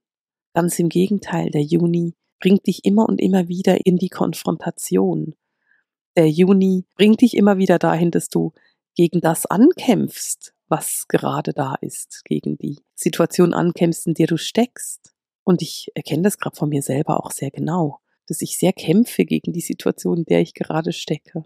Ganz 0.54 0.80
im 0.80 0.90
Gegenteil, 0.90 1.52
der 1.52 1.62
Juni 1.62 2.16
bringt 2.40 2.66
dich 2.68 2.86
immer 2.86 3.08
und 3.08 3.22
immer 3.22 3.48
wieder 3.48 3.86
in 3.86 3.98
die 3.98 4.10
Konfrontation. 4.10 5.36
Der 6.16 6.30
Juni 6.30 6.86
bringt 6.96 7.22
dich 7.22 7.38
immer 7.38 7.58
wieder 7.58 7.78
dahin, 7.78 8.12
dass 8.12 8.30
du 8.30 8.54
gegen 8.96 9.22
das 9.22 9.46
ankämpfst, 9.46 10.54
was 10.68 11.06
gerade 11.08 11.54
da 11.54 11.76
ist, 11.82 12.24
gegen 12.26 12.58
die 12.58 12.80
Situation 12.96 13.54
ankämpfst, 13.54 14.08
in 14.08 14.16
der 14.16 14.28
du 14.28 14.38
steckst. 14.38 15.14
Und 15.44 15.62
ich 15.62 15.92
erkenne 15.94 16.24
das 16.24 16.40
gerade 16.40 16.56
von 16.56 16.70
mir 16.70 16.82
selber 16.82 17.24
auch 17.24 17.32
sehr 17.32 17.52
genau, 17.52 18.00
dass 18.28 18.42
ich 18.42 18.58
sehr 18.58 18.74
kämpfe 18.74 19.24
gegen 19.24 19.54
die 19.54 19.62
Situation, 19.62 20.20
in 20.20 20.26
der 20.26 20.42
ich 20.42 20.56
gerade 20.56 20.92
stecke 20.92 21.46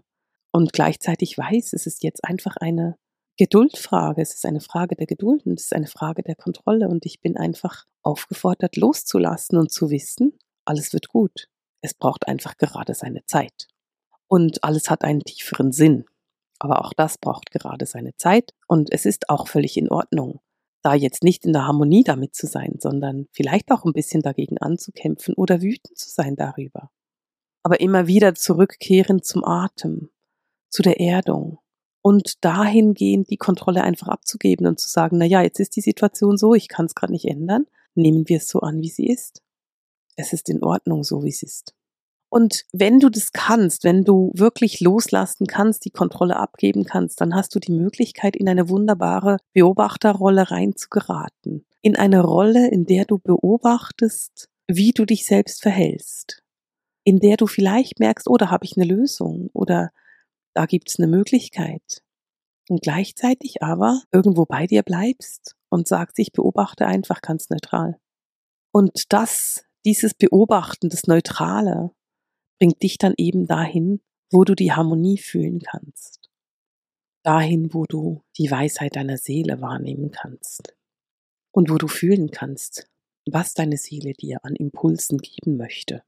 und 0.52 0.72
gleichzeitig 0.72 1.36
weiß, 1.36 1.72
es 1.72 1.86
ist 1.86 2.02
jetzt 2.02 2.24
einfach 2.24 2.56
eine 2.56 2.96
Geduldfrage, 3.38 4.20
es 4.20 4.34
ist 4.34 4.44
eine 4.44 4.60
Frage 4.60 4.94
der 4.94 5.06
Geduld 5.06 5.46
und 5.46 5.58
es 5.58 5.66
ist 5.66 5.74
eine 5.74 5.86
Frage 5.86 6.22
der 6.22 6.36
Kontrolle 6.36 6.88
und 6.88 7.06
ich 7.06 7.20
bin 7.20 7.36
einfach 7.36 7.86
aufgefordert 8.02 8.76
loszulassen 8.76 9.58
und 9.58 9.72
zu 9.72 9.90
wissen, 9.90 10.38
alles 10.64 10.92
wird 10.92 11.08
gut. 11.08 11.48
Es 11.80 11.94
braucht 11.94 12.28
einfach 12.28 12.56
gerade 12.58 12.94
seine 12.94 13.24
Zeit. 13.26 13.66
Und 14.28 14.62
alles 14.62 14.90
hat 14.90 15.02
einen 15.02 15.20
tieferen 15.20 15.72
Sinn. 15.72 16.04
Aber 16.58 16.84
auch 16.84 16.92
das 16.92 17.18
braucht 17.18 17.50
gerade 17.50 17.86
seine 17.86 18.14
Zeit 18.16 18.52
und 18.68 18.92
es 18.92 19.04
ist 19.04 19.28
auch 19.28 19.48
völlig 19.48 19.76
in 19.76 19.90
Ordnung, 19.90 20.40
da 20.82 20.94
jetzt 20.94 21.24
nicht 21.24 21.44
in 21.44 21.52
der 21.52 21.66
Harmonie 21.66 22.04
damit 22.04 22.36
zu 22.36 22.46
sein, 22.46 22.76
sondern 22.78 23.26
vielleicht 23.32 23.72
auch 23.72 23.84
ein 23.84 23.92
bisschen 23.92 24.22
dagegen 24.22 24.58
anzukämpfen 24.58 25.34
oder 25.34 25.60
wütend 25.60 25.98
zu 25.98 26.08
sein 26.08 26.36
darüber. 26.36 26.90
Aber 27.64 27.80
immer 27.80 28.06
wieder 28.06 28.34
zurückkehren 28.36 29.22
zum 29.22 29.44
Atem, 29.44 30.11
zu 30.72 30.82
der 30.82 30.98
Erdung 30.98 31.58
und 32.00 32.44
dahingehend 32.44 33.30
die 33.30 33.36
Kontrolle 33.36 33.84
einfach 33.84 34.08
abzugeben 34.08 34.66
und 34.66 34.80
zu 34.80 34.88
sagen, 34.88 35.18
na 35.18 35.24
ja, 35.24 35.42
jetzt 35.42 35.60
ist 35.60 35.76
die 35.76 35.80
Situation 35.80 36.36
so, 36.36 36.54
ich 36.54 36.68
kann 36.68 36.86
es 36.86 36.94
gerade 36.94 37.12
nicht 37.12 37.26
ändern, 37.26 37.66
nehmen 37.94 38.28
wir 38.28 38.38
es 38.38 38.48
so 38.48 38.60
an, 38.60 38.80
wie 38.80 38.88
sie 38.88 39.06
ist. 39.06 39.42
Es 40.16 40.32
ist 40.32 40.48
in 40.48 40.62
Ordnung, 40.62 41.04
so 41.04 41.22
wie 41.22 41.30
es 41.30 41.42
ist. 41.42 41.74
Und 42.28 42.64
wenn 42.72 42.98
du 42.98 43.10
das 43.10 43.32
kannst, 43.32 43.84
wenn 43.84 44.04
du 44.04 44.32
wirklich 44.34 44.80
loslassen 44.80 45.46
kannst, 45.46 45.84
die 45.84 45.90
Kontrolle 45.90 46.36
abgeben 46.36 46.84
kannst, 46.84 47.20
dann 47.20 47.34
hast 47.34 47.54
du 47.54 47.60
die 47.60 47.72
Möglichkeit, 47.72 48.36
in 48.36 48.48
eine 48.48 48.70
wunderbare 48.70 49.36
Beobachterrolle 49.52 50.50
reinzugeraten. 50.50 51.66
In 51.82 51.94
eine 51.94 52.22
Rolle, 52.22 52.70
in 52.70 52.86
der 52.86 53.04
du 53.04 53.18
beobachtest, 53.18 54.48
wie 54.66 54.92
du 54.92 55.04
dich 55.04 55.26
selbst 55.26 55.60
verhältst. 55.60 56.42
In 57.04 57.20
der 57.20 57.36
du 57.36 57.46
vielleicht 57.46 58.00
merkst, 58.00 58.26
oh, 58.28 58.38
habe 58.38 58.64
ich 58.64 58.78
eine 58.78 58.86
Lösung 58.86 59.50
oder 59.52 59.90
da 60.54 60.66
gibt's 60.66 60.98
eine 60.98 61.08
Möglichkeit. 61.08 62.02
Und 62.68 62.82
gleichzeitig 62.82 63.62
aber 63.62 64.02
irgendwo 64.12 64.46
bei 64.46 64.66
dir 64.66 64.82
bleibst 64.82 65.56
und 65.68 65.88
sagst, 65.88 66.18
ich 66.18 66.32
beobachte 66.32 66.86
einfach 66.86 67.20
ganz 67.20 67.50
neutral. 67.50 67.98
Und 68.72 69.12
das, 69.12 69.64
dieses 69.84 70.14
Beobachten, 70.14 70.88
das 70.88 71.06
Neutrale, 71.06 71.90
bringt 72.58 72.82
dich 72.82 72.98
dann 72.98 73.14
eben 73.16 73.46
dahin, 73.46 74.00
wo 74.30 74.44
du 74.44 74.54
die 74.54 74.72
Harmonie 74.72 75.18
fühlen 75.18 75.60
kannst. 75.60 76.30
Dahin, 77.22 77.74
wo 77.74 77.84
du 77.84 78.22
die 78.38 78.50
Weisheit 78.50 78.96
deiner 78.96 79.18
Seele 79.18 79.60
wahrnehmen 79.60 80.10
kannst. 80.10 80.74
Und 81.50 81.70
wo 81.70 81.76
du 81.76 81.88
fühlen 81.88 82.30
kannst, 82.30 82.88
was 83.26 83.54
deine 83.54 83.76
Seele 83.76 84.12
dir 84.14 84.38
an 84.44 84.56
Impulsen 84.56 85.18
geben 85.18 85.56
möchte. 85.56 86.02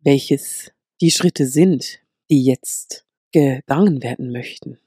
Welches 0.00 0.70
die 1.00 1.10
Schritte 1.10 1.46
sind, 1.46 2.00
die 2.30 2.44
jetzt 2.44 3.07
gegangen 3.32 4.02
werden 4.02 4.32
möchten. 4.32 4.78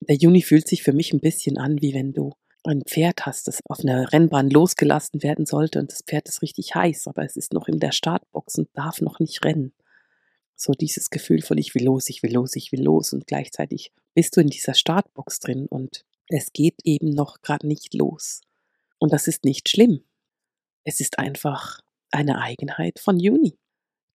Der 0.00 0.16
Juni 0.16 0.42
fühlt 0.42 0.68
sich 0.68 0.82
für 0.82 0.92
mich 0.92 1.12
ein 1.12 1.20
bisschen 1.20 1.58
an, 1.58 1.80
wie 1.80 1.94
wenn 1.94 2.12
du 2.12 2.34
ein 2.66 2.82
Pferd 2.82 3.26
hast, 3.26 3.46
das 3.48 3.60
auf 3.68 3.80
einer 3.80 4.12
Rennbahn 4.12 4.50
losgelassen 4.50 5.22
werden 5.22 5.46
sollte 5.46 5.78
und 5.78 5.92
das 5.92 6.02
Pferd 6.02 6.28
ist 6.28 6.42
richtig 6.42 6.74
heiß, 6.74 7.06
aber 7.08 7.24
es 7.24 7.36
ist 7.36 7.52
noch 7.52 7.68
in 7.68 7.78
der 7.78 7.92
Startbox 7.92 8.56
und 8.58 8.68
darf 8.74 9.00
noch 9.00 9.18
nicht 9.18 9.44
rennen. 9.44 9.74
So 10.56 10.72
dieses 10.72 11.10
Gefühl 11.10 11.42
von 11.42 11.58
ich 11.58 11.74
will 11.74 11.84
los, 11.84 12.08
ich 12.08 12.22
will 12.22 12.32
los, 12.32 12.56
ich 12.56 12.72
will 12.72 12.82
los 12.82 13.12
und 13.12 13.26
gleichzeitig 13.26 13.92
bist 14.14 14.36
du 14.36 14.40
in 14.40 14.48
dieser 14.48 14.74
Startbox 14.74 15.40
drin 15.40 15.66
und 15.66 16.04
es 16.28 16.52
geht 16.52 16.76
eben 16.84 17.10
noch 17.10 17.42
gerade 17.42 17.66
nicht 17.66 17.92
los. 17.92 18.40
Und 18.98 19.12
das 19.12 19.26
ist 19.26 19.44
nicht 19.44 19.68
schlimm. 19.68 20.04
Es 20.84 21.00
ist 21.00 21.18
einfach 21.18 21.80
eine 22.10 22.40
Eigenheit 22.40 22.98
von 22.98 23.18
Juni. 23.18 23.58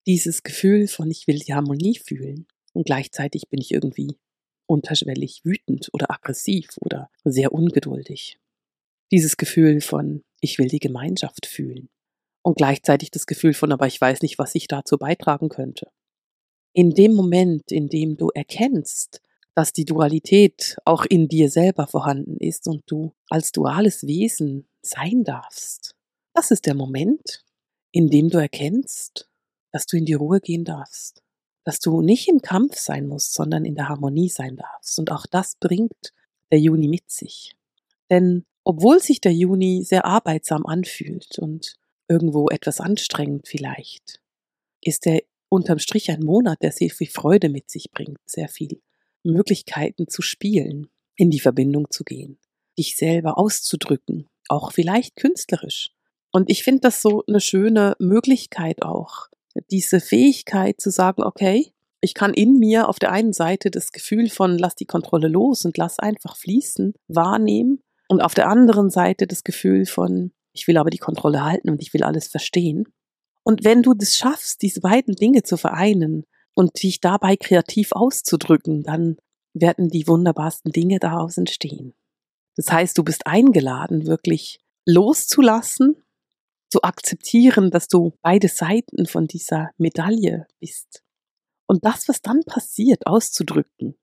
Dieses 0.08 0.42
Gefühl 0.42 0.88
von 0.88 1.12
ich 1.12 1.28
will 1.28 1.40
die 1.40 1.54
Harmonie 1.54 2.00
fühlen. 2.00 2.48
Und 2.74 2.86
gleichzeitig 2.86 3.50
bin 3.50 3.62
ich 3.62 3.72
irgendwie 3.72 4.18
unterschwellig 4.70 5.42
wütend 5.44 5.90
oder 5.94 6.12
aggressiv 6.12 6.70
oder 6.80 7.10
sehr 7.24 7.52
ungeduldig. 7.52 8.40
Dieses 9.12 9.38
Gefühl 9.38 9.82
von, 9.82 10.24
ich 10.40 10.60
will 10.60 10.68
die 10.68 10.80
Gemeinschaft 10.80 11.48
fühlen. 11.48 11.90
Und 12.42 12.58
gleichzeitig 12.58 13.12
das 13.12 13.26
Gefühl 13.26 13.54
von, 13.54 13.72
aber 13.72 13.88
ich 13.88 14.00
weiß 14.00 14.22
nicht, 14.22 14.38
was 14.40 14.56
ich 14.56 14.68
dazu 14.68 14.98
beitragen 14.98 15.50
könnte. 15.50 15.88
In 16.74 16.92
dem 16.92 17.14
Moment, 17.14 17.72
in 17.72 17.90
dem 17.90 18.16
du 18.16 18.30
erkennst, 18.30 19.22
dass 19.56 19.74
die 19.74 19.86
Dualität 19.86 20.78
auch 20.86 21.04
in 21.04 21.28
dir 21.28 21.50
selber 21.50 21.88
vorhanden 21.88 22.38
ist 22.38 22.68
und 22.68 22.84
du 22.86 23.14
als 23.30 23.52
duales 23.52 24.06
Wesen 24.06 24.68
sein 24.82 25.24
darfst, 25.24 25.96
das 26.34 26.52
ist 26.52 26.68
der 26.68 26.76
Moment, 26.76 27.44
in 27.92 28.10
dem 28.10 28.30
du 28.30 28.38
erkennst, 28.38 29.30
dass 29.72 29.88
du 29.88 29.98
in 29.98 30.06
die 30.06 30.14
Ruhe 30.14 30.40
gehen 30.40 30.64
darfst 30.64 31.24
dass 31.64 31.80
du 31.80 32.02
nicht 32.02 32.28
im 32.28 32.42
Kampf 32.42 32.78
sein 32.78 33.08
musst, 33.08 33.34
sondern 33.34 33.66
in 33.66 33.76
der 33.76 33.90
Harmonie 33.90 34.30
sein 34.30 34.56
darfst. 34.56 34.98
Und 35.00 35.12
auch 35.12 35.26
das 35.26 35.56
bringt 35.56 36.14
der 36.52 36.60
Juni 36.60 36.88
mit 36.88 37.10
sich. 37.10 37.56
Denn 38.10 38.46
obwohl 38.64 39.00
sich 39.00 39.22
der 39.22 39.34
Juni 39.34 39.84
sehr 39.84 40.06
arbeitsam 40.06 40.66
anfühlt 40.66 41.40
und 41.40 41.76
irgendwo 42.08 42.50
etwas 42.50 42.80
anstrengend 42.80 43.48
vielleicht, 43.48 44.22
ist 44.82 45.06
er 45.08 45.22
unterm 45.50 45.80
Strich 45.80 46.10
ein 46.12 46.24
Monat, 46.24 46.62
der 46.62 46.72
sehr 46.72 46.90
viel 46.90 47.08
Freude 47.08 47.50
mit 47.50 47.70
sich 47.70 47.92
bringt, 47.92 48.20
sehr 48.26 48.48
viel 48.48 48.82
Möglichkeiten 49.24 50.08
zu 50.08 50.22
spielen, 50.22 50.90
in 51.16 51.32
die 51.32 51.40
Verbindung 51.40 51.90
zu 51.90 52.04
gehen, 52.04 52.40
dich 52.78 52.96
selber 52.96 53.38
auszudrücken, 53.38 54.28
auch 54.48 54.72
vielleicht 54.72 55.16
künstlerisch. 55.16 55.92
Und 56.32 56.50
ich 56.50 56.64
finde 56.64 56.82
das 56.82 57.02
so 57.02 57.24
eine 57.28 57.42
schöne 57.42 57.96
Möglichkeit 58.00 58.84
auch, 58.84 59.28
diese 59.72 60.00
Fähigkeit 60.00 60.80
zu 60.80 60.90
sagen, 60.90 61.24
okay, 61.24 61.74
ich 62.02 62.14
kann 62.14 62.34
in 62.34 62.58
mir 62.60 62.88
auf 62.88 63.00
der 63.00 63.12
einen 63.12 63.34
Seite 63.34 63.72
das 63.72 63.92
Gefühl 63.92 64.30
von 64.30 64.58
lass 64.58 64.76
die 64.76 64.86
Kontrolle 64.86 65.28
los 65.28 65.66
und 65.66 65.78
lass 65.78 66.00
einfach 66.00 66.38
fließen 66.38 66.94
wahrnehmen 67.08 67.82
und 68.08 68.22
auf 68.22 68.34
der 68.34 68.48
anderen 68.48 68.90
Seite 68.90 69.28
das 69.28 69.44
Gefühl 69.44 69.86
von 69.86 70.32
ich 70.54 70.68
will 70.68 70.78
aber 70.78 70.90
die 70.90 70.98
Kontrolle 70.98 71.44
halten 71.44 71.70
und 71.70 71.82
ich 71.82 71.94
will 71.94 72.04
alles 72.04 72.28
verstehen. 72.28 72.86
Und 73.44 73.64
wenn 73.64 73.84
du 73.84 73.94
das 73.94 74.16
schaffst, 74.16 74.62
diese 74.62 74.82
beiden 74.82 75.16
Dinge 75.16 75.44
zu 75.44 75.58
vereinen 75.58 76.26
und 76.54 76.82
dich 76.82 77.00
dabei 77.00 77.38
kreativ 77.38 77.92
auszudrücken, 77.92 78.84
dann 78.84 79.18
werden 79.54 79.90
die 79.90 80.08
wunderbarsten 80.08 80.72
Dinge 80.72 81.00
daraus 81.00 81.38
entstehen. 81.38 81.94
Das 82.56 82.72
heißt, 82.72 82.98
du 82.98 83.04
bist 83.04 83.26
eingeladen, 83.26 84.06
wirklich 84.06 84.60
loszulassen 84.86 86.04
zu 86.70 86.84
akzeptieren, 86.84 87.72
dass 87.72 87.88
du 87.88 88.14
beide 88.22 88.48
Seiten 88.48 89.06
von 89.06 89.28
dieser 89.28 89.72
Medaille 89.78 90.48
bist. 90.60 91.04
Und 91.68 91.86
das, 91.86 92.08
was 92.08 92.22
dann 92.22 92.44
passiert, 92.44 93.06
auszudrücken. 93.08 93.96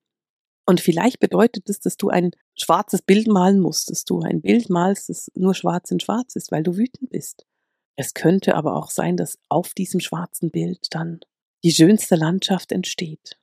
Und 0.66 0.80
vielleicht 0.80 1.20
bedeutet 1.20 1.68
es, 1.70 1.80
dass 1.80 1.96
du 1.96 2.08
ein 2.08 2.32
schwarzes 2.56 3.02
Bild 3.02 3.28
malen 3.28 3.60
musst, 3.60 3.90
dass 3.90 4.04
du 4.04 4.20
ein 4.20 4.40
Bild 4.40 4.68
malst, 4.68 5.08
das 5.08 5.30
nur 5.34 5.54
schwarz 5.54 5.90
in 5.92 6.00
schwarz 6.00 6.34
ist, 6.34 6.50
weil 6.50 6.64
du 6.64 6.76
wütend 6.76 7.10
bist. 7.10 7.46
Es 7.94 8.14
könnte 8.14 8.56
aber 8.56 8.74
auch 8.74 8.90
sein, 8.90 9.16
dass 9.16 9.38
auf 9.48 9.74
diesem 9.74 10.00
schwarzen 10.00 10.50
Bild 10.50 10.88
dann 10.90 11.20
die 11.64 11.72
schönste 11.72 12.16
Landschaft 12.16 12.72
entsteht, 12.72 13.38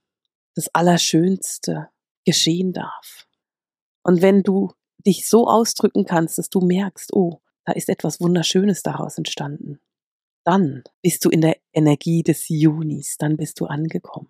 das 0.56 0.68
Allerschönste 0.75 1.89
geschehen 2.25 2.74
darf. 2.74 3.27
Und 4.03 4.22
wenn 4.22 4.44
du 4.44 4.74
dich 5.06 5.27
so 5.27 5.48
ausdrücken 5.48 6.06
kannst, 6.06 6.38
dass 6.38 6.50
du 6.50 6.62
merkst, 6.62 7.13
oh, 7.13 7.42
da 7.65 7.74
ist 7.74 7.89
etwas 7.89 8.20
Wunderschönes 8.20 8.84
daraus 8.84 9.17
entstanden, 9.17 9.79
dann 10.43 10.84
bist 11.01 11.24
du 11.25 11.29
in 11.29 11.41
der 11.41 11.58
Energie 11.72 12.24
des 12.24 12.50
Junis, 12.50 13.17
dann 13.17 13.38
bist 13.38 13.60
du 13.60 13.65
angekommen. 13.65 14.29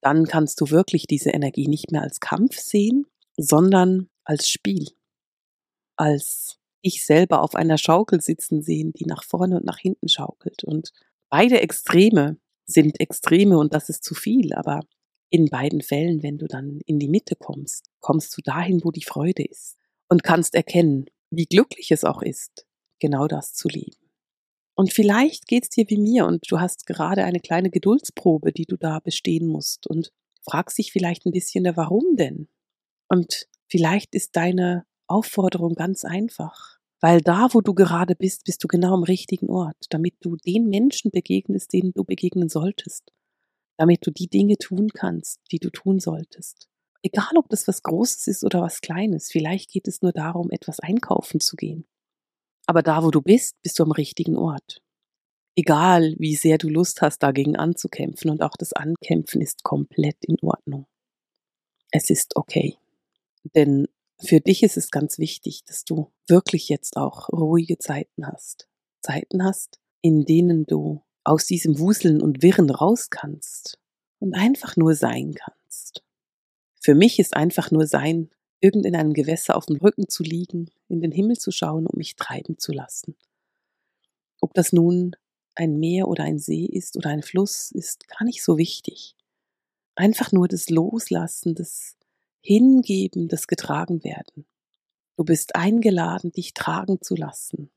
Dann 0.00 0.26
kannst 0.26 0.60
du 0.60 0.70
wirklich 0.70 1.06
diese 1.06 1.30
Energie 1.30 1.68
nicht 1.68 1.92
mehr 1.92 2.02
als 2.02 2.20
Kampf 2.20 2.56
sehen, 2.58 3.06
sondern 3.36 4.08
als 4.24 4.48
Spiel, 4.48 4.88
als 5.96 6.58
ich 6.80 7.04
selber 7.04 7.42
auf 7.42 7.54
einer 7.54 7.78
Schaukel 7.78 8.20
sitzen 8.20 8.62
sehen, 8.62 8.92
die 8.92 9.04
nach 9.04 9.24
vorne 9.24 9.56
und 9.56 9.66
nach 9.66 9.78
hinten 9.78 10.08
schaukelt. 10.08 10.64
Und 10.64 10.92
beide 11.28 11.60
Extreme 11.60 12.38
sind 12.66 13.00
Extreme 13.00 13.58
und 13.58 13.74
das 13.74 13.88
ist 13.88 14.04
zu 14.04 14.14
viel, 14.14 14.52
aber 14.54 14.80
in 15.28 15.46
beiden 15.46 15.82
Fällen, 15.82 16.22
wenn 16.22 16.38
du 16.38 16.46
dann 16.46 16.80
in 16.86 16.98
die 16.98 17.08
Mitte 17.08 17.34
kommst, 17.36 17.90
kommst 18.00 18.36
du 18.36 18.42
dahin, 18.42 18.84
wo 18.84 18.90
die 18.90 19.04
Freude 19.04 19.44
ist. 19.44 19.76
Und 20.08 20.22
kannst 20.22 20.54
erkennen, 20.54 21.06
wie 21.30 21.46
glücklich 21.46 21.90
es 21.90 22.04
auch 22.04 22.22
ist, 22.22 22.66
genau 23.00 23.26
das 23.26 23.54
zu 23.54 23.68
leben. 23.68 23.96
Und 24.76 24.92
vielleicht 24.92 25.46
geht's 25.46 25.70
dir 25.70 25.86
wie 25.88 25.98
mir 25.98 26.26
und 26.26 26.44
du 26.50 26.60
hast 26.60 26.86
gerade 26.86 27.24
eine 27.24 27.40
kleine 27.40 27.70
Geduldsprobe, 27.70 28.52
die 28.52 28.66
du 28.66 28.76
da 28.76 29.00
bestehen 29.00 29.46
musst 29.46 29.86
und 29.86 30.12
fragst 30.42 30.78
dich 30.78 30.92
vielleicht 30.92 31.24
ein 31.24 31.32
bisschen, 31.32 31.64
warum 31.76 32.16
denn? 32.16 32.48
Und 33.08 33.46
vielleicht 33.68 34.14
ist 34.14 34.36
deine 34.36 34.84
Aufforderung 35.08 35.74
ganz 35.74 36.04
einfach, 36.04 36.78
weil 37.00 37.20
da, 37.20 37.48
wo 37.52 37.60
du 37.62 37.74
gerade 37.74 38.14
bist, 38.14 38.44
bist 38.44 38.62
du 38.64 38.68
genau 38.68 38.94
am 38.94 39.02
richtigen 39.02 39.48
Ort, 39.48 39.86
damit 39.90 40.14
du 40.20 40.36
den 40.36 40.68
Menschen 40.68 41.10
begegnest, 41.10 41.72
denen 41.72 41.92
du 41.94 42.04
begegnen 42.04 42.48
solltest, 42.48 43.12
damit 43.78 44.06
du 44.06 44.10
die 44.10 44.28
Dinge 44.28 44.58
tun 44.58 44.88
kannst, 44.92 45.40
die 45.52 45.58
du 45.58 45.70
tun 45.70 46.00
solltest. 46.00 46.68
Egal, 47.06 47.36
ob 47.36 47.48
das 47.48 47.68
was 47.68 47.82
Großes 47.82 48.26
ist 48.26 48.44
oder 48.44 48.62
was 48.62 48.80
Kleines, 48.80 49.30
vielleicht 49.30 49.70
geht 49.70 49.86
es 49.86 50.02
nur 50.02 50.12
darum, 50.12 50.50
etwas 50.50 50.80
einkaufen 50.80 51.40
zu 51.40 51.56
gehen 51.56 51.86
aber 52.66 52.82
da, 52.82 53.02
wo 53.02 53.10
du 53.10 53.22
bist, 53.22 53.54
bist 53.62 53.78
du 53.78 53.84
am 53.84 53.92
richtigen 53.92 54.36
Ort. 54.36 54.82
Egal, 55.54 56.14
wie 56.18 56.34
sehr 56.34 56.58
du 56.58 56.68
Lust 56.68 57.00
hast, 57.00 57.22
dagegen 57.22 57.56
anzukämpfen, 57.56 58.30
und 58.30 58.42
auch 58.42 58.56
das 58.58 58.72
Ankämpfen 58.72 59.40
ist 59.40 59.62
komplett 59.62 60.16
in 60.20 60.36
Ordnung. 60.42 60.86
Es 61.90 62.10
ist 62.10 62.36
okay. 62.36 62.76
Denn 63.54 63.86
für 64.20 64.40
dich 64.40 64.62
ist 64.62 64.76
es 64.76 64.90
ganz 64.90 65.18
wichtig, 65.18 65.64
dass 65.64 65.84
du 65.84 66.12
wirklich 66.26 66.68
jetzt 66.68 66.96
auch 66.96 67.28
ruhige 67.30 67.78
Zeiten 67.78 68.26
hast. 68.26 68.68
Zeiten 69.00 69.44
hast, 69.44 69.78
in 70.02 70.24
denen 70.24 70.64
du 70.66 71.02
aus 71.24 71.46
diesem 71.46 71.78
Wuseln 71.78 72.20
und 72.20 72.42
Wirren 72.42 72.68
raus 72.68 73.08
kannst 73.08 73.78
und 74.18 74.34
einfach 74.34 74.76
nur 74.76 74.94
sein 74.94 75.34
kannst. 75.34 76.02
Für 76.86 76.94
mich 76.94 77.18
ist 77.18 77.34
einfach 77.34 77.72
nur 77.72 77.88
sein 77.88 78.30
irgend 78.60 78.86
in 78.86 78.94
einem 78.94 79.12
Gewässer 79.12 79.56
auf 79.56 79.66
dem 79.66 79.74
Rücken 79.74 80.08
zu 80.08 80.22
liegen, 80.22 80.70
in 80.86 81.00
den 81.00 81.10
Himmel 81.10 81.36
zu 81.36 81.50
schauen 81.50 81.84
und 81.84 81.96
mich 81.96 82.14
treiben 82.14 82.58
zu 82.58 82.70
lassen. 82.70 83.16
Ob 84.40 84.54
das 84.54 84.72
nun 84.72 85.16
ein 85.56 85.80
Meer 85.80 86.06
oder 86.06 86.22
ein 86.22 86.38
See 86.38 86.64
ist 86.64 86.96
oder 86.96 87.10
ein 87.10 87.24
Fluss, 87.24 87.72
ist 87.72 88.06
gar 88.06 88.24
nicht 88.24 88.44
so 88.44 88.56
wichtig. 88.56 89.16
Einfach 89.96 90.30
nur 90.30 90.46
das 90.46 90.70
Loslassen, 90.70 91.56
das 91.56 91.96
Hingeben, 92.40 93.26
das 93.26 93.48
Getragenwerden. 93.48 94.46
Du 95.16 95.24
bist 95.24 95.56
eingeladen, 95.56 96.30
dich 96.30 96.54
tragen 96.54 97.02
zu 97.02 97.16
lassen. 97.16 97.72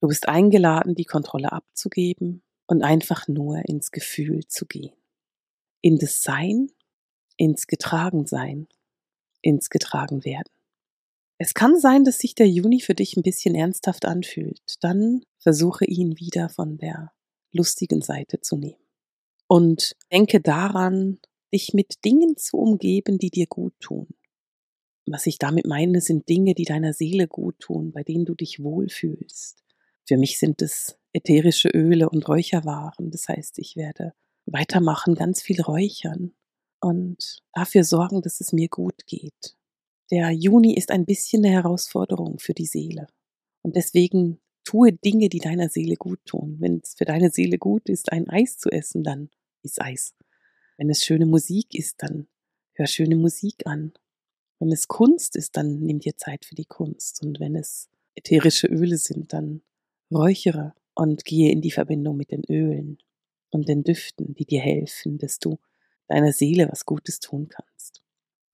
Du 0.00 0.08
bist 0.08 0.26
eingeladen, 0.26 0.94
die 0.94 1.04
Kontrolle 1.04 1.52
abzugeben 1.52 2.42
und 2.66 2.82
einfach 2.82 3.28
nur 3.28 3.58
ins 3.68 3.90
Gefühl 3.90 4.46
zu 4.46 4.64
gehen. 4.64 4.96
In 5.82 5.98
das 5.98 6.22
Sein, 6.22 6.70
ins 7.36 7.66
Getragensein 7.66 8.68
ins 9.42 9.68
getragen 9.68 10.24
werden. 10.24 10.50
Es 11.38 11.54
kann 11.54 11.78
sein, 11.78 12.04
dass 12.04 12.18
sich 12.18 12.34
der 12.34 12.48
Juni 12.48 12.80
für 12.80 12.94
dich 12.94 13.16
ein 13.16 13.22
bisschen 13.22 13.54
ernsthaft 13.54 14.04
anfühlt. 14.04 14.76
Dann 14.80 15.22
versuche 15.38 15.84
ihn 15.84 16.16
wieder 16.18 16.48
von 16.48 16.78
der 16.78 17.12
lustigen 17.50 18.00
Seite 18.00 18.40
zu 18.40 18.56
nehmen. 18.56 18.80
Und 19.48 19.96
denke 20.12 20.40
daran, 20.40 21.18
dich 21.52 21.74
mit 21.74 22.04
Dingen 22.04 22.36
zu 22.36 22.56
umgeben, 22.56 23.18
die 23.18 23.30
dir 23.30 23.46
gut 23.46 23.74
tun. 23.80 24.08
Was 25.04 25.26
ich 25.26 25.38
damit 25.38 25.66
meine, 25.66 26.00
sind 26.00 26.28
Dinge, 26.28 26.54
die 26.54 26.64
deiner 26.64 26.92
Seele 26.92 27.26
gut 27.26 27.58
tun, 27.58 27.90
bei 27.90 28.04
denen 28.04 28.24
du 28.24 28.34
dich 28.34 28.62
wohlfühlst. 28.62 29.64
Für 30.06 30.16
mich 30.16 30.38
sind 30.38 30.62
es 30.62 30.96
ätherische 31.12 31.68
Öle 31.68 32.08
und 32.08 32.26
Räucherwaren. 32.28 33.10
Das 33.10 33.28
heißt, 33.28 33.58
ich 33.58 33.74
werde 33.74 34.14
weitermachen, 34.46 35.16
ganz 35.16 35.42
viel 35.42 35.60
räuchern 35.60 36.32
und 36.82 37.42
dafür 37.52 37.84
sorgen, 37.84 38.22
dass 38.22 38.40
es 38.40 38.52
mir 38.52 38.68
gut 38.68 39.06
geht. 39.06 39.56
Der 40.10 40.30
Juni 40.30 40.74
ist 40.74 40.90
ein 40.90 41.06
bisschen 41.06 41.44
eine 41.44 41.54
Herausforderung 41.54 42.38
für 42.38 42.54
die 42.54 42.66
Seele. 42.66 43.06
Und 43.62 43.76
deswegen 43.76 44.40
tue 44.64 44.92
Dinge, 44.92 45.28
die 45.28 45.38
deiner 45.38 45.68
Seele 45.68 45.96
gut 45.96 46.20
tun. 46.26 46.56
Wenn 46.58 46.80
es 46.82 46.94
für 46.94 47.04
deine 47.04 47.30
Seele 47.30 47.58
gut 47.58 47.88
ist, 47.88 48.12
ein 48.12 48.28
Eis 48.28 48.58
zu 48.58 48.68
essen, 48.68 49.04
dann 49.04 49.30
ist 49.62 49.80
Eis. 49.80 50.14
Wenn 50.76 50.90
es 50.90 51.04
schöne 51.04 51.26
Musik 51.26 51.74
ist, 51.74 52.02
dann 52.02 52.26
hör 52.74 52.86
schöne 52.86 53.16
Musik 53.16 53.66
an. 53.66 53.92
Wenn 54.58 54.72
es 54.72 54.88
Kunst 54.88 55.36
ist, 55.36 55.56
dann 55.56 55.80
nimm 55.80 56.00
dir 56.00 56.16
Zeit 56.16 56.44
für 56.44 56.56
die 56.56 56.66
Kunst. 56.66 57.22
Und 57.24 57.40
wenn 57.40 57.54
es 57.56 57.88
ätherische 58.16 58.66
Öle 58.66 58.98
sind, 58.98 59.32
dann 59.32 59.62
räuchere 60.12 60.74
und 60.94 61.24
gehe 61.24 61.52
in 61.52 61.60
die 61.60 61.70
Verbindung 61.70 62.16
mit 62.16 62.32
den 62.32 62.44
Ölen 62.48 62.98
und 63.50 63.68
den 63.68 63.84
Düften, 63.84 64.34
die 64.34 64.44
dir 64.44 64.60
helfen, 64.60 65.18
dass 65.18 65.38
du 65.38 65.58
deiner 66.12 66.32
Seele 66.32 66.68
was 66.70 66.84
Gutes 66.84 67.20
tun 67.20 67.48
kannst. 67.48 68.02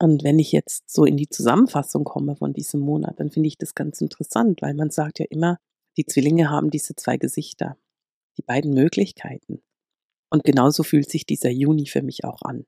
Und 0.00 0.22
wenn 0.22 0.38
ich 0.38 0.52
jetzt 0.52 0.90
so 0.90 1.04
in 1.04 1.16
die 1.16 1.28
Zusammenfassung 1.28 2.04
komme 2.04 2.36
von 2.36 2.52
diesem 2.52 2.80
Monat, 2.80 3.18
dann 3.18 3.30
finde 3.30 3.48
ich 3.48 3.58
das 3.58 3.74
ganz 3.74 4.00
interessant, 4.00 4.62
weil 4.62 4.74
man 4.74 4.90
sagt 4.90 5.18
ja 5.18 5.26
immer, 5.28 5.58
die 5.96 6.06
Zwillinge 6.06 6.50
haben 6.50 6.70
diese 6.70 6.94
zwei 6.94 7.16
Gesichter, 7.16 7.76
die 8.38 8.42
beiden 8.42 8.72
Möglichkeiten. 8.72 9.60
Und 10.30 10.44
genauso 10.44 10.84
fühlt 10.84 11.10
sich 11.10 11.26
dieser 11.26 11.50
Juni 11.50 11.86
für 11.86 12.02
mich 12.02 12.24
auch 12.24 12.42
an. 12.42 12.64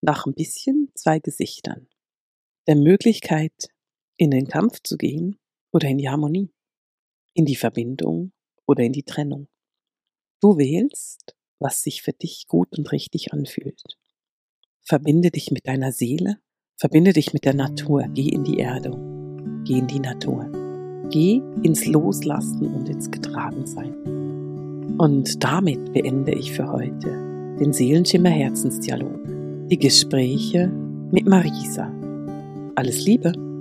Nach 0.00 0.26
ein 0.26 0.34
bisschen 0.34 0.90
zwei 0.94 1.20
Gesichtern. 1.20 1.86
Der 2.66 2.74
Möglichkeit, 2.74 3.68
in 4.16 4.32
den 4.32 4.48
Kampf 4.48 4.80
zu 4.82 4.96
gehen 4.96 5.38
oder 5.72 5.88
in 5.88 5.98
die 5.98 6.08
Harmonie, 6.08 6.50
in 7.34 7.44
die 7.44 7.56
Verbindung 7.56 8.32
oder 8.66 8.82
in 8.82 8.92
die 8.92 9.04
Trennung. 9.04 9.48
Du 10.40 10.58
wählst, 10.58 11.36
was 11.60 11.82
sich 11.82 12.02
für 12.02 12.12
dich 12.12 12.48
gut 12.48 12.76
und 12.76 12.90
richtig 12.90 13.32
anfühlt. 13.32 13.98
Verbinde 14.84 15.30
dich 15.30 15.52
mit 15.52 15.68
deiner 15.68 15.92
Seele, 15.92 16.38
verbinde 16.76 17.12
dich 17.12 17.32
mit 17.32 17.44
der 17.44 17.54
Natur, 17.54 18.06
geh 18.14 18.28
in 18.28 18.42
die 18.42 18.58
Erde, 18.58 18.90
geh 19.64 19.78
in 19.78 19.86
die 19.86 20.00
Natur, 20.00 20.50
geh 21.10 21.40
ins 21.62 21.86
Loslassen 21.86 22.74
und 22.74 22.88
ins 22.88 23.10
Getragensein. 23.10 23.94
Und 24.98 25.42
damit 25.42 25.92
beende 25.92 26.32
ich 26.32 26.52
für 26.52 26.70
heute 26.70 27.56
den 27.60 27.72
Seelenschimmer 27.72 28.30
Herzensdialog, 28.30 29.20
die 29.68 29.78
Gespräche 29.78 30.68
mit 31.12 31.26
Marisa. 31.26 31.92
Alles 32.74 33.04
Liebe! 33.04 33.51